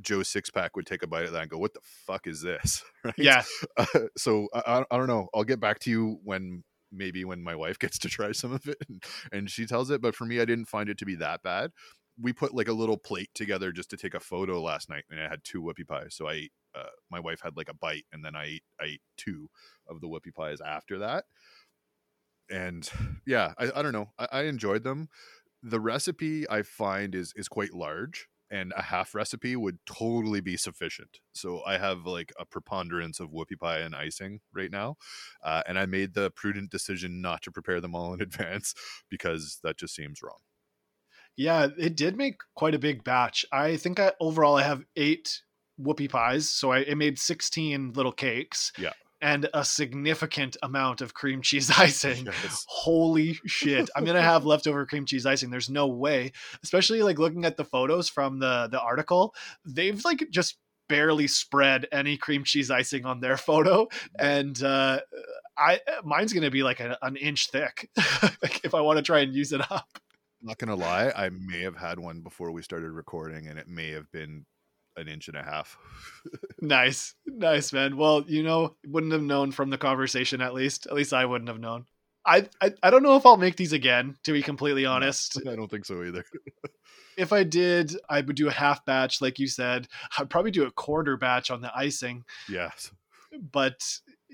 [0.00, 2.82] Joe Sixpack would take a bite of that and go, "What the fuck is this?"
[3.04, 3.14] Right?
[3.18, 3.42] Yeah.
[3.76, 3.86] Uh,
[4.16, 5.28] so I, I don't know.
[5.34, 8.66] I'll get back to you when maybe when my wife gets to try some of
[8.68, 10.00] it and, and she tells it.
[10.00, 11.72] But for me, I didn't find it to be that bad.
[12.20, 15.18] We put like a little plate together just to take a photo last night, and
[15.20, 16.14] I had two whoopie pies.
[16.14, 18.84] So I ate, uh, my wife had like a bite, and then I ate I
[18.84, 19.48] ate two
[19.88, 21.24] of the whoopie pies after that.
[22.50, 22.88] And
[23.26, 24.10] yeah, I, I don't know.
[24.18, 25.08] I, I enjoyed them.
[25.62, 30.56] The recipe I find is is quite large and a half recipe would totally be
[30.56, 31.18] sufficient.
[31.34, 34.96] So I have like a preponderance of whoopie pie and icing right now,
[35.42, 38.74] uh, and I made the prudent decision not to prepare them all in advance
[39.10, 40.38] because that just seems wrong.
[41.34, 43.46] Yeah, it did make quite a big batch.
[43.50, 45.40] I think I overall I have eight
[45.80, 48.70] whoopie pies, so I it made sixteen little cakes.
[48.78, 48.92] Yeah
[49.22, 52.26] and a significant amount of cream cheese icing.
[52.26, 52.66] Yes.
[52.68, 53.88] Holy shit.
[53.96, 55.50] I'm going to have leftover cream cheese icing.
[55.50, 56.32] There's no way.
[56.62, 60.58] Especially like looking at the photos from the the article, they've like just
[60.88, 65.00] barely spread any cream cheese icing on their photo and uh
[65.56, 67.88] I mine's going to be like a, an inch thick
[68.42, 69.86] like if I want to try and use it up.
[70.44, 73.90] Not gonna lie, I may have had one before we started recording, and it may
[73.92, 74.44] have been
[74.96, 75.76] an inch and a half.
[76.60, 77.96] nice, nice, man.
[77.96, 80.86] Well, you know, wouldn't have known from the conversation at least.
[80.86, 81.86] At least I wouldn't have known.
[82.24, 84.16] I, I, I don't know if I'll make these again.
[84.24, 86.24] To be completely honest, I don't think so either.
[87.16, 89.88] if I did, I would do a half batch, like you said.
[90.18, 92.24] I'd probably do a quarter batch on the icing.
[92.48, 92.90] Yes.
[93.50, 93.80] But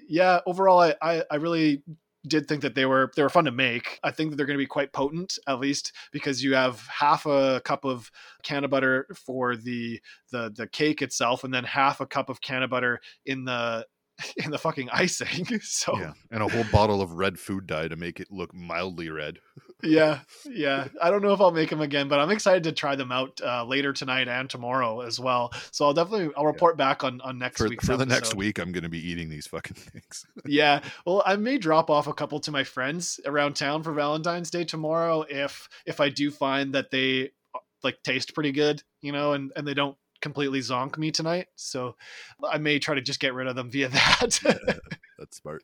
[0.09, 1.83] yeah, overall, I, I, I really
[2.27, 3.99] did think that they were they were fun to make.
[4.03, 7.27] I think that they're going to be quite potent, at least because you have half
[7.27, 8.11] a cup of
[8.43, 10.01] canna butter for the
[10.31, 13.87] the the cake itself, and then half a cup of canna butter in the
[14.45, 15.47] in the fucking icing.
[15.63, 19.11] So yeah, and a whole bottle of red food dye to make it look mildly
[19.11, 19.39] red.
[19.83, 20.89] yeah, yeah.
[21.01, 23.41] I don't know if I'll make them again, but I'm excited to try them out
[23.45, 25.53] uh, later tonight and tomorrow as well.
[25.71, 26.89] So I'll definitely I'll report yeah.
[26.89, 27.83] back on on next week.
[27.83, 30.27] For the next week, I'm going to be eating these fucking things.
[30.45, 30.81] yeah.
[31.07, 34.65] Well, I may drop off a couple to my friends around town for Valentine's Day
[34.65, 39.33] tomorrow if if I do find that they uh, like taste pretty good, you know,
[39.33, 41.47] and and they don't completely zonk me tonight.
[41.55, 41.95] So
[42.43, 44.41] I may try to just get rid of them via that.
[44.45, 44.75] yeah,
[45.19, 45.63] that's smart.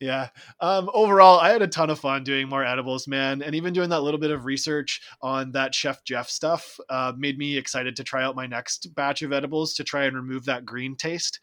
[0.00, 0.28] Yeah.
[0.60, 3.42] Um, overall, I had a ton of fun doing more edibles, man.
[3.42, 7.36] And even doing that little bit of research on that Chef Jeff stuff uh, made
[7.36, 10.64] me excited to try out my next batch of edibles to try and remove that
[10.64, 11.40] green taste.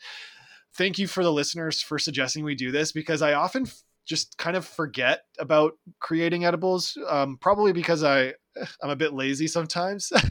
[0.74, 3.66] Thank you for the listeners for suggesting we do this because I often
[4.06, 8.34] just kind of forget about creating edibles um, probably because i
[8.84, 10.12] i'm a bit lazy sometimes.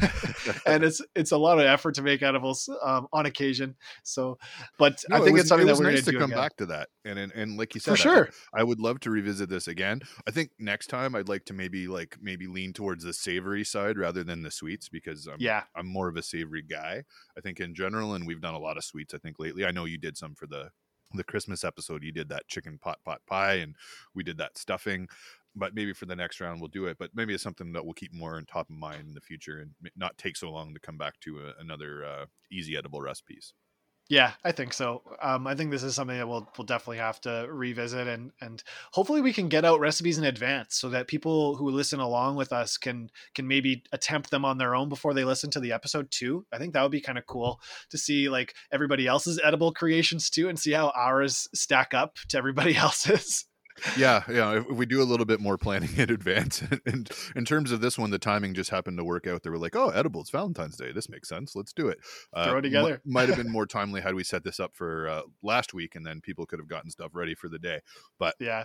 [0.66, 3.76] And it's it's a lot of effort to make edibles um, on occasion.
[4.02, 4.38] So
[4.78, 6.36] but no, i think it was, it's something it that we're nice to come again.
[6.36, 6.88] back to that.
[7.04, 8.28] And, and and like you said for sure.
[8.54, 10.02] I, I, would love to revisit this again.
[10.26, 13.98] I think next time i'd like to maybe like maybe lean towards the savory side
[13.98, 15.64] rather than the sweets because i'm yeah.
[15.74, 17.04] I'm more of a savory guy
[17.36, 19.64] i think in general and we've done a lot of sweets i think lately.
[19.64, 20.70] I know you did some for the
[21.16, 23.74] the Christmas episode, you did that chicken pot pot pie, and
[24.14, 25.08] we did that stuffing.
[25.56, 26.96] But maybe for the next round, we'll do it.
[26.98, 29.60] But maybe it's something that we'll keep more on top of mind in the future,
[29.60, 33.54] and not take so long to come back to a, another uh, easy edible recipes.
[34.10, 35.00] Yeah, I think so.
[35.22, 38.62] Um, I think this is something that we'll we'll definitely have to revisit and and
[38.92, 42.52] hopefully we can get out recipes in advance so that people who listen along with
[42.52, 46.10] us can can maybe attempt them on their own before they listen to the episode
[46.10, 46.44] too.
[46.52, 50.28] I think that would be kind of cool to see like everybody else's edible creations
[50.28, 53.46] too and see how ours stack up to everybody else's
[53.96, 54.58] yeah, yeah.
[54.58, 57.98] If we do a little bit more planning in advance, and in terms of this
[57.98, 59.42] one, the timing just happened to work out.
[59.42, 60.92] They were like, "Oh, edibles, Valentine's Day.
[60.92, 61.54] This makes sense.
[61.56, 61.98] Let's do it."
[62.32, 62.94] Uh, Throw it together.
[62.94, 65.94] M- might have been more timely had we set this up for uh, last week,
[65.94, 67.80] and then people could have gotten stuff ready for the day.
[68.18, 68.64] But yeah,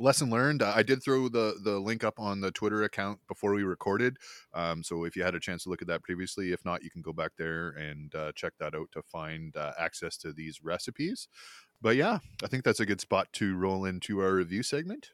[0.00, 3.62] lesson learned i did throw the the link up on the twitter account before we
[3.62, 4.16] recorded
[4.54, 6.90] um, so if you had a chance to look at that previously if not you
[6.90, 10.62] can go back there and uh, check that out to find uh, access to these
[10.62, 11.28] recipes
[11.80, 15.10] but yeah, I think that's a good spot to roll into our review segment.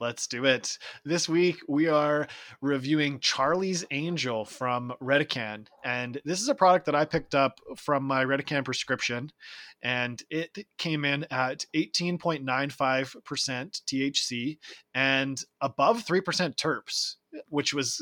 [0.00, 0.78] Let's do it.
[1.04, 2.28] This week we are
[2.60, 5.66] reviewing Charlee's Angel from Redecan.
[5.84, 9.32] And this is a product that I picked up from my Redecan prescription.
[9.82, 12.44] And it came in at 18.95%
[13.92, 14.58] THC
[14.94, 17.16] and above 3% terps,
[17.48, 18.00] which was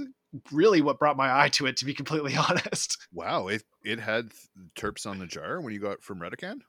[0.53, 2.99] really what brought my eye to it, to be completely honest.
[3.11, 3.49] Wow.
[3.49, 4.33] It, it had
[4.79, 6.61] terps on the jar when you got from Redecan?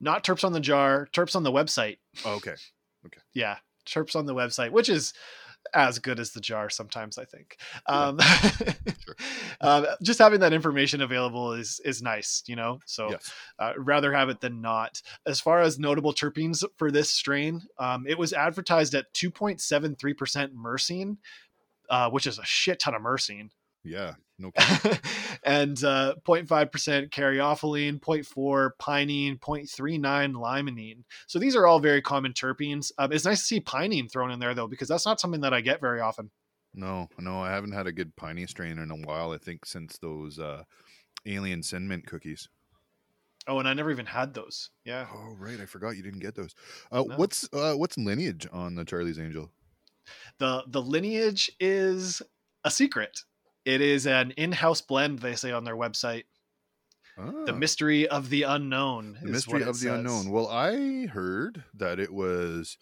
[0.00, 1.98] Not terps on the jar, terps on the website.
[2.24, 2.54] Oh, okay.
[3.06, 3.20] Okay.
[3.34, 5.12] Yeah, terps on the website, which is
[5.74, 9.16] as good as the jar sometimes i think um, sure.
[9.60, 13.30] uh, just having that information available is is nice you know so yes.
[13.58, 18.06] uh, rather have it than not as far as notable terpenes for this strain um,
[18.08, 21.16] it was advertised at 2.73% myrcene
[21.90, 23.50] uh, which is a shit ton of myrcene
[23.82, 24.50] Yeah, no
[25.44, 31.02] and uh, 0.5% caryophyllene, 0.4 pinene, 0.39 limonene.
[31.26, 32.92] So these are all very common terpenes.
[32.98, 35.54] Um, it's nice to see pinene thrown in there though, because that's not something that
[35.54, 36.30] I get very often.
[36.74, 39.32] No, no, I haven't had a good piney strain in a while.
[39.32, 40.62] I think since those uh,
[41.26, 42.48] alien sin mint cookies.
[43.46, 44.70] Oh, and I never even had those.
[44.84, 45.06] Yeah.
[45.12, 45.58] Oh, right.
[45.60, 46.54] I forgot you didn't get those.
[46.92, 47.16] Uh, No.
[47.16, 49.50] What's uh, what's lineage on the Charlee's Angel?
[50.38, 52.22] The the lineage is
[52.64, 53.18] a secret.
[53.64, 56.24] It is an in-house blend, they say on their website.
[57.16, 59.18] The Ah, mystery of the unknown.
[59.20, 60.30] the mystery of the unknown.
[60.30, 62.78] Well, I heard that it was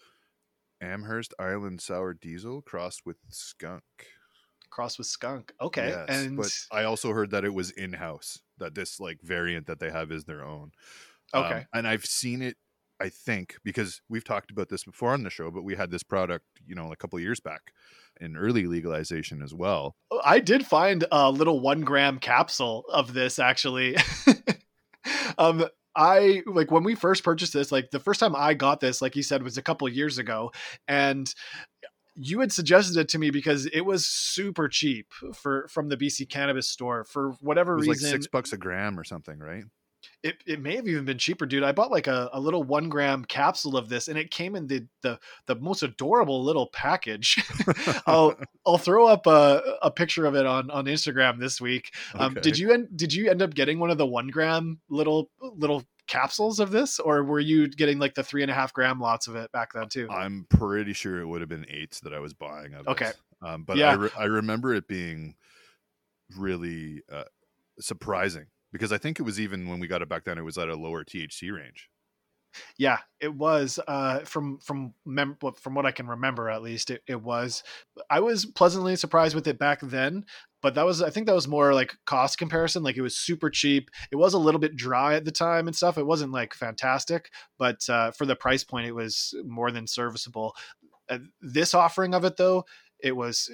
[0.81, 3.83] Amherst Island sour diesel crossed with skunk.
[4.69, 5.51] Crossed with skunk.
[5.59, 5.89] Okay.
[5.89, 8.39] Yes, and but I also heard that it was in house.
[8.59, 10.71] That this like variant that they have is their own.
[11.33, 11.65] Um, okay.
[11.73, 12.55] and I've seen it.
[13.01, 16.03] I think because we've talked about this before on the show, but we had this
[16.03, 17.71] product, you know, a couple of years back
[18.19, 19.95] in early legalization as well.
[20.23, 23.95] I did find a little one gram capsule of this actually.
[25.37, 25.65] um,
[25.95, 29.15] I like when we first purchased this, like the first time I got this, like
[29.15, 30.51] you said, was a couple years ago,
[30.87, 31.33] and
[32.15, 36.29] you had suggested it to me because it was super cheap for from the BC
[36.29, 38.07] cannabis store for whatever It was reason.
[38.07, 39.63] like six bucks a gram or something, right?
[40.23, 41.63] It, it may have even been cheaper, dude.
[41.63, 44.67] I bought like a, a little one gram capsule of this, and it came in
[44.67, 47.37] the the the most adorable little package.
[48.05, 48.35] I'll
[48.65, 51.91] I'll throw up a, a picture of it on on Instagram this week.
[52.15, 52.41] Um, Okay.
[52.41, 55.83] Did you end Did you end up getting one of the one gram little little
[56.07, 59.27] capsules of this, or were you getting like the three and a half gram lots
[59.27, 60.09] of it back then too?
[60.09, 62.87] I'm pretty sure it would have been eights that I was buying of.
[62.87, 63.11] Okay.
[63.41, 63.91] um, but Yeah.
[63.91, 65.35] I, re- I remember it being
[66.37, 67.23] really uh,
[67.79, 70.57] surprising because I think it was even when we got it back then, it was
[70.57, 71.89] at a lower THC range.
[72.77, 73.79] Yeah, it was.
[73.87, 77.63] Uh, from from mem- from what I can remember, at least it, it was.
[78.09, 80.25] I was pleasantly surprised with it back then,
[80.61, 82.83] but that was I think that was more like cost comparison.
[82.83, 83.89] Like it was super cheap.
[84.11, 85.97] It was a little bit dry at the time and stuff.
[85.97, 90.55] It wasn't like fantastic, but uh, for the price point, it was more than serviceable.
[91.07, 92.65] Uh, this offering of it though.
[93.01, 93.49] It was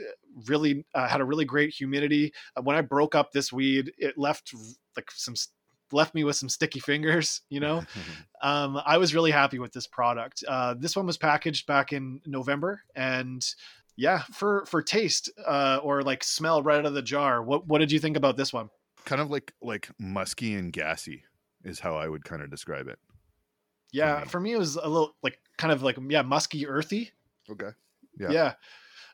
[0.48, 2.34] really uh, had a really great humidity.
[2.56, 4.54] Uh, when I broke up this weed, it left
[4.96, 5.36] like some
[5.92, 7.84] left me with some sticky fingers, you know
[8.42, 10.44] um, I was really happy with this product.
[10.48, 13.46] Uh, this one was packaged back in November, and
[13.96, 17.42] yeah, for for taste uh, or like smell right out of the jar.
[17.44, 18.70] What what did you think about this one?
[19.06, 21.24] kind of like like musky and gassy
[21.64, 23.00] is how I would kind of describe it.
[23.94, 24.28] Yeah, me.
[24.28, 27.12] for me it was a little like kind of like yeah musky, earthy.
[27.50, 27.70] Okay.
[28.20, 28.32] Yeah.
[28.32, 28.54] Yeah.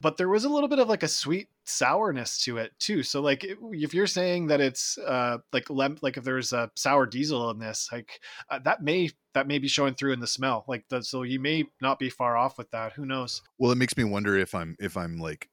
[0.02, 3.04] But there was a little bit of like a sweet sourness to it too.
[3.04, 7.06] So like if you're saying that it's uh like lem- like if there's a sour
[7.06, 10.66] diesel in this, like uh, that may that may be showing through in the smell.
[10.68, 12.94] Like the, so you may not be far off with that.
[12.94, 13.42] Who knows?
[13.60, 15.48] Well, it makes me wonder if I'm if I'm like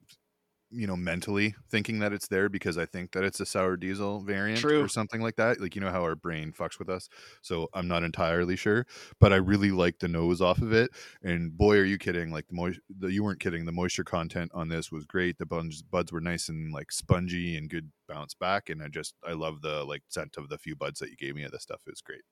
[0.70, 4.20] you know mentally thinking that it's there because I think that it's a sour diesel
[4.20, 4.82] variant True.
[4.82, 5.60] or something like that.
[5.60, 7.08] Like you know how our brain fucks with us.
[7.42, 8.86] So I'm not entirely sure,
[9.20, 10.90] but I really like the nose off of it.
[11.22, 12.30] And boy, are you kidding!
[12.30, 13.64] Like the moisture, the, you weren't kidding.
[13.64, 15.38] The moisture content on this was great.
[15.38, 18.70] The buds buds were nice and like spongy and good bounce back.
[18.70, 21.34] And I just I love the like scent of the few buds that you gave
[21.34, 21.82] me of this stuff.
[21.86, 22.22] It was great.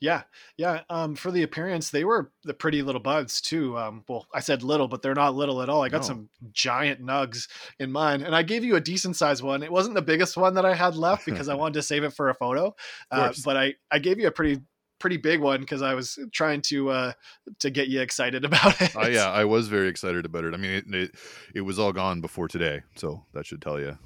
[0.00, 0.22] Yeah,
[0.56, 0.80] yeah.
[0.88, 3.76] Um, for the appearance, they were the pretty little buds too.
[3.76, 5.82] Um, well, I said little, but they're not little at all.
[5.82, 6.06] I got No.
[6.06, 7.48] some giant nugs
[7.78, 9.62] in mine, and I gave you a decent sized one.
[9.62, 12.14] It wasn't the biggest one that I had left because I wanted to save it
[12.14, 12.74] for a photo.
[13.10, 14.60] Uh, but I I gave you a pretty
[15.00, 17.12] pretty big one because I was trying to uh
[17.60, 18.96] to get you excited about it.
[18.96, 20.54] Uh, yeah, I was very excited about it.
[20.54, 21.14] I mean, it, it
[21.56, 23.98] it was all gone before today, so that should tell you.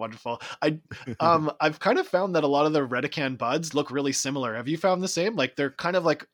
[0.00, 0.40] Wonderful.
[0.62, 0.80] I
[1.20, 4.54] um I've kind of found that a lot of the Redecan buds look really similar.
[4.56, 5.36] Have you found the same?
[5.36, 6.26] Like they're kind of like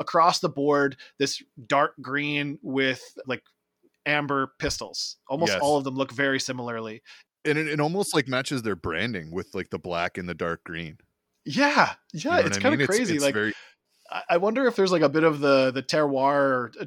[0.00, 3.42] across the board, this dark green with like
[4.06, 5.16] amber pistils.
[5.28, 5.60] Almost Yes.
[5.60, 7.02] all of them look very similarly.
[7.44, 10.62] and it, it almost like matches their branding with like the black and the dark
[10.64, 10.98] green.
[11.44, 12.82] Yeah, You yeah, know what it's kind mean?
[12.82, 13.14] of crazy.
[13.16, 13.52] it's like very,
[14.10, 16.86] I- I wonder if there's like a bit of the the terroir uh,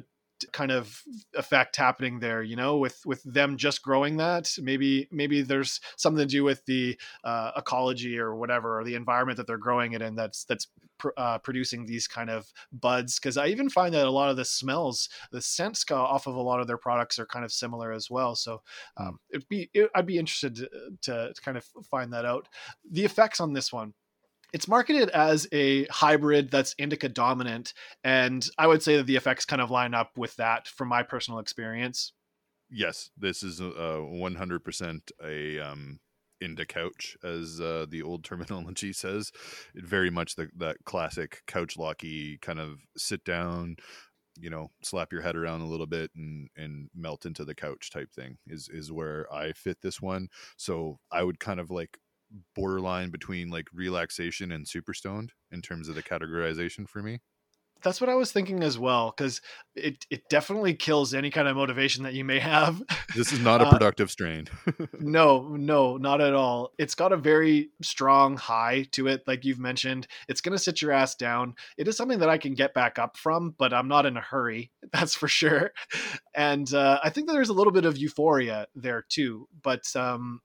[0.52, 1.02] kind of
[1.34, 4.50] effect happening there you know with with them just growing that.
[4.60, 9.36] Maybe maybe there's something to do with the uh, ecology or whatever or the environment
[9.36, 10.68] that they're growing it in that's that's
[10.98, 13.18] pr- uh, producing these kind of buds.
[13.18, 16.40] Because i even find that a lot of the smells the scents off of a
[16.40, 18.34] lot of their products are kind of similar as well.
[18.34, 18.62] So
[18.96, 20.68] um, it'd be it, i'd be interested to,
[21.02, 22.48] to kind of find that out.
[22.90, 23.94] The effects on this one
[24.52, 27.74] it's marketed as a hybrid that's indica dominant
[28.04, 31.02] and i would say that the effects kind of line up with that from my
[31.02, 32.12] personal experience
[32.72, 36.00] yes, this is uh one hundred percent a um
[36.40, 39.30] into couch as uh, the old terminology says.
[39.76, 43.76] It very much the, that classic couch locky kind of sit down,
[44.40, 47.90] you know slap your head around a little bit and and melt into the couch
[47.90, 51.98] type thing is is where i fit this one so i would kind of like
[52.54, 57.20] borderline between like relaxation and super stoned in terms of the categorization for me
[57.82, 59.40] that's what I was thinking as well, because
[59.74, 62.82] it it definitely kills any kind of motivation that you may have.
[63.14, 64.48] This is not a uh, productive uh, strain.
[64.98, 66.72] no, no, not at all.
[66.78, 70.06] It's got a very strong high to it, like you've mentioned.
[70.28, 71.56] It's gonna sit your ass down.
[71.76, 74.22] It is something that I can get back up from, but I'm not in a
[74.22, 74.70] hurry.
[74.94, 75.72] That's for sure.
[76.34, 79.46] And uh, I think that there's a little bit of euphoria there too.
[79.62, 80.40] But um,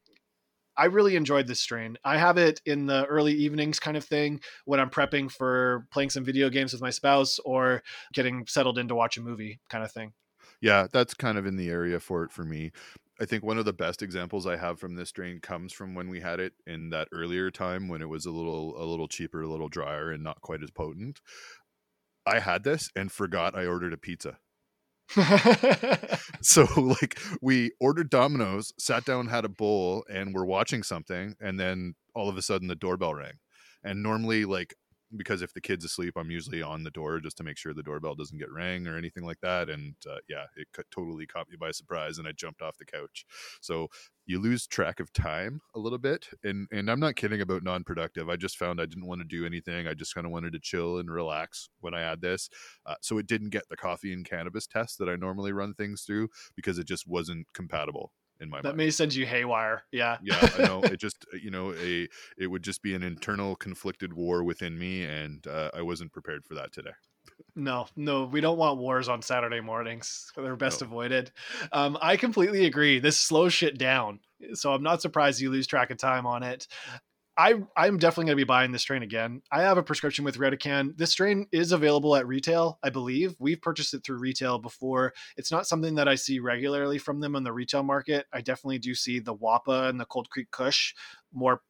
[0.77, 1.97] I really enjoyed this strain.
[2.03, 6.11] I have it in the early evenings kind of thing when I'm prepping for playing
[6.11, 9.83] some video games with my spouse or getting settled in to watch a movie kind
[9.83, 10.13] of thing.
[10.61, 12.71] Yeah, that's kind of in the area for it for me.
[13.19, 16.09] I think one of the best examples I have from this strain comes from when
[16.09, 19.41] we had it in that earlier time when it was a little a little cheaper,
[19.41, 21.19] a little drier and not quite as potent.
[22.25, 24.37] I had this and forgot I ordered a pizza.
[26.41, 31.59] so like we ordered Domino's, sat down, had a bowl, and we're watching something, and
[31.59, 33.39] then all of a sudden the doorbell rang.
[33.83, 34.75] And normally, like
[35.15, 37.83] because if the kid's asleep, I'm usually on the door just to make sure the
[37.83, 39.69] doorbell doesn't get rang or anything like that.
[39.69, 43.25] And uh, yeah, it totally caught me by surprise, and I jumped off the couch.
[43.61, 43.87] So
[44.25, 48.29] you lose track of time a little bit, and and I'm not kidding about non-productive.
[48.29, 49.87] I just found I didn't want to do anything.
[49.87, 52.49] I just kind of wanted to chill and relax when I had this.
[52.85, 56.03] Uh, so it didn't get the coffee and cannabis test that I normally run things
[56.03, 58.77] through because it just wasn't compatible in my that mind.
[58.77, 62.07] may send you haywire yeah yeah i know it just uh, you know a
[62.37, 66.43] it would just be an internal conflicted war within me and uh, i wasn't prepared
[66.45, 66.91] for that today
[67.55, 70.87] no no we don't want wars on saturday mornings they're best no.
[70.87, 71.31] avoided
[71.71, 74.19] um, i completely agree this slows shit down
[74.53, 76.67] so i'm not surprised you lose track of time on it
[77.37, 79.41] I I'm definitely going to be buying this strain again.
[79.51, 80.97] I have a prescription with Redecan.
[80.97, 83.35] This strain is available at retail, I believe.
[83.39, 85.13] We've purchased it through retail before.
[85.37, 88.25] It's not something that I see regularly from them on the retail market.
[88.33, 90.95] I definitely do see the Wappa and the Cold Creek Kush
[91.31, 91.61] more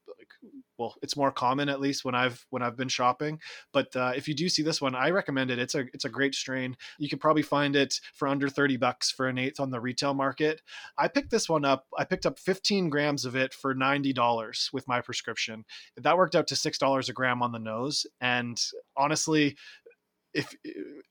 [0.77, 3.39] well it's more common at least when i've when i've been shopping.
[3.73, 5.59] But uh, if you do see this one i recommend it.
[5.59, 6.75] It's a it's a great strain.
[6.97, 10.13] You can probably find it for under 30 bucks for an eighth on the retail
[10.13, 10.61] market.
[10.97, 14.87] I picked this one up i picked up 15 grams of it for $90 with
[14.87, 15.65] my prescription.
[15.97, 18.05] That worked out to $6 a gram on the nose.
[18.21, 18.61] And
[18.95, 19.57] honestly
[20.37, 20.55] if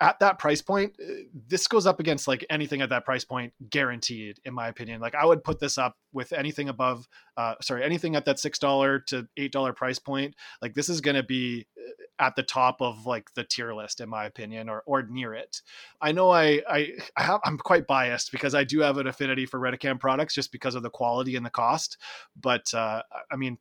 [0.00, 1.12] at that price point uh,
[1.48, 5.00] this goes up against like anything at that price point guaranteed in my opinion.
[5.00, 8.58] Like i would put this up with anything above uh sorry anything at that six
[8.58, 12.42] dollar to eight dollar price point like this is going to be uh, at the
[12.42, 15.60] top of like the tier list in my opinion or or near it.
[16.00, 19.44] I know i i, I have, i'm quite biased because i do have an affinity
[19.44, 21.98] for redecan products just because of the quality and the cost
[22.40, 23.58] but uh i mean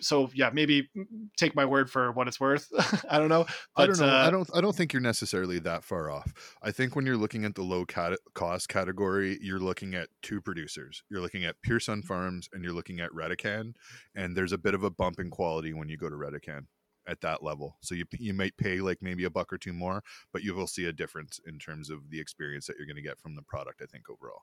[0.00, 0.88] so yeah, maybe
[1.36, 2.68] take my word for what it's worth.
[3.10, 3.44] I don't know.
[3.76, 4.06] But, I don't know.
[4.06, 4.50] Uh, I don't.
[4.54, 6.32] I don't think you're necessarily that far off.
[6.62, 10.40] I think when you're looking at the low cat- cost category, you're looking at two
[10.40, 11.02] producers.
[11.10, 13.74] You're looking at Pure Sunfarms and you're looking at Redecan,
[14.14, 16.66] and there's a bit of a bump in quality when you go to Redecan
[17.06, 17.76] at that level.
[17.80, 20.66] So you you might pay like maybe a buck or two more, but you will
[20.66, 23.42] see a difference in terms of the experience that you're going to get from the
[23.42, 23.80] product.
[23.82, 24.42] I think overall.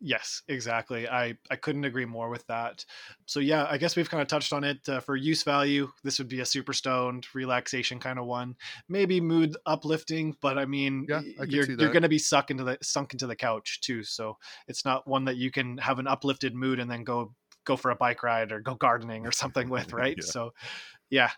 [0.00, 1.08] Yes, exactly.
[1.08, 2.84] I, I couldn't agree more with that.
[3.24, 4.86] So, yeah, I guess we've kind of touched on it.
[4.88, 8.56] Uh, for use value, this would be a super stoned relaxation kind of one.
[8.88, 12.64] Maybe mood uplifting, but I mean, yeah, I you're, you're going to be sucked into
[12.64, 14.02] the, sunk into the couch too.
[14.02, 14.36] So,
[14.68, 17.34] it's not one that you can have an uplifted mood and then go
[17.64, 20.16] go for a bike ride or go gardening or something with, right?
[20.18, 20.24] yeah.
[20.24, 20.52] So,
[21.10, 21.30] yeah.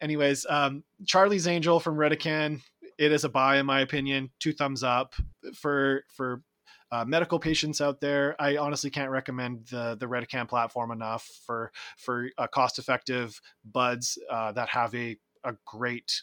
[0.00, 2.60] Anyways, um, Charlee's Angel from Redecan,
[2.98, 4.30] it is a buy in my opinion.
[4.40, 5.14] Two thumbs up
[5.54, 6.42] for for
[6.92, 11.72] uh, medical patients out there, I honestly can't recommend the the Redecan platform enough for
[11.96, 16.22] for uh, cost effective buds uh, that have a a great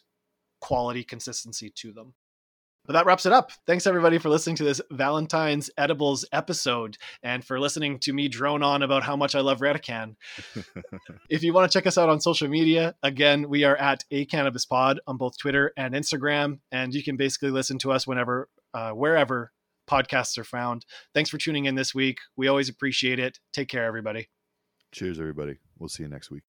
[0.61, 2.13] quality consistency to them.
[2.85, 3.51] But that wraps it up.
[3.65, 8.61] Thanks everybody for listening to this Valentine's Edibles episode and for listening to me drone
[8.61, 10.17] on about how much I love Redecan.
[11.29, 14.25] if you want to check us out on social media, again, we are at a
[14.25, 18.49] cannabis pod on both Twitter and Instagram, and you can basically listen to us whenever,
[18.73, 19.53] uh, wherever
[19.89, 20.85] podcasts are found.
[21.13, 22.19] Thanks for tuning in this week.
[22.35, 23.39] We always appreciate it.
[23.51, 24.29] Take care, everybody.
[24.91, 25.57] Cheers, everybody.
[25.79, 26.43] We'll see you next week.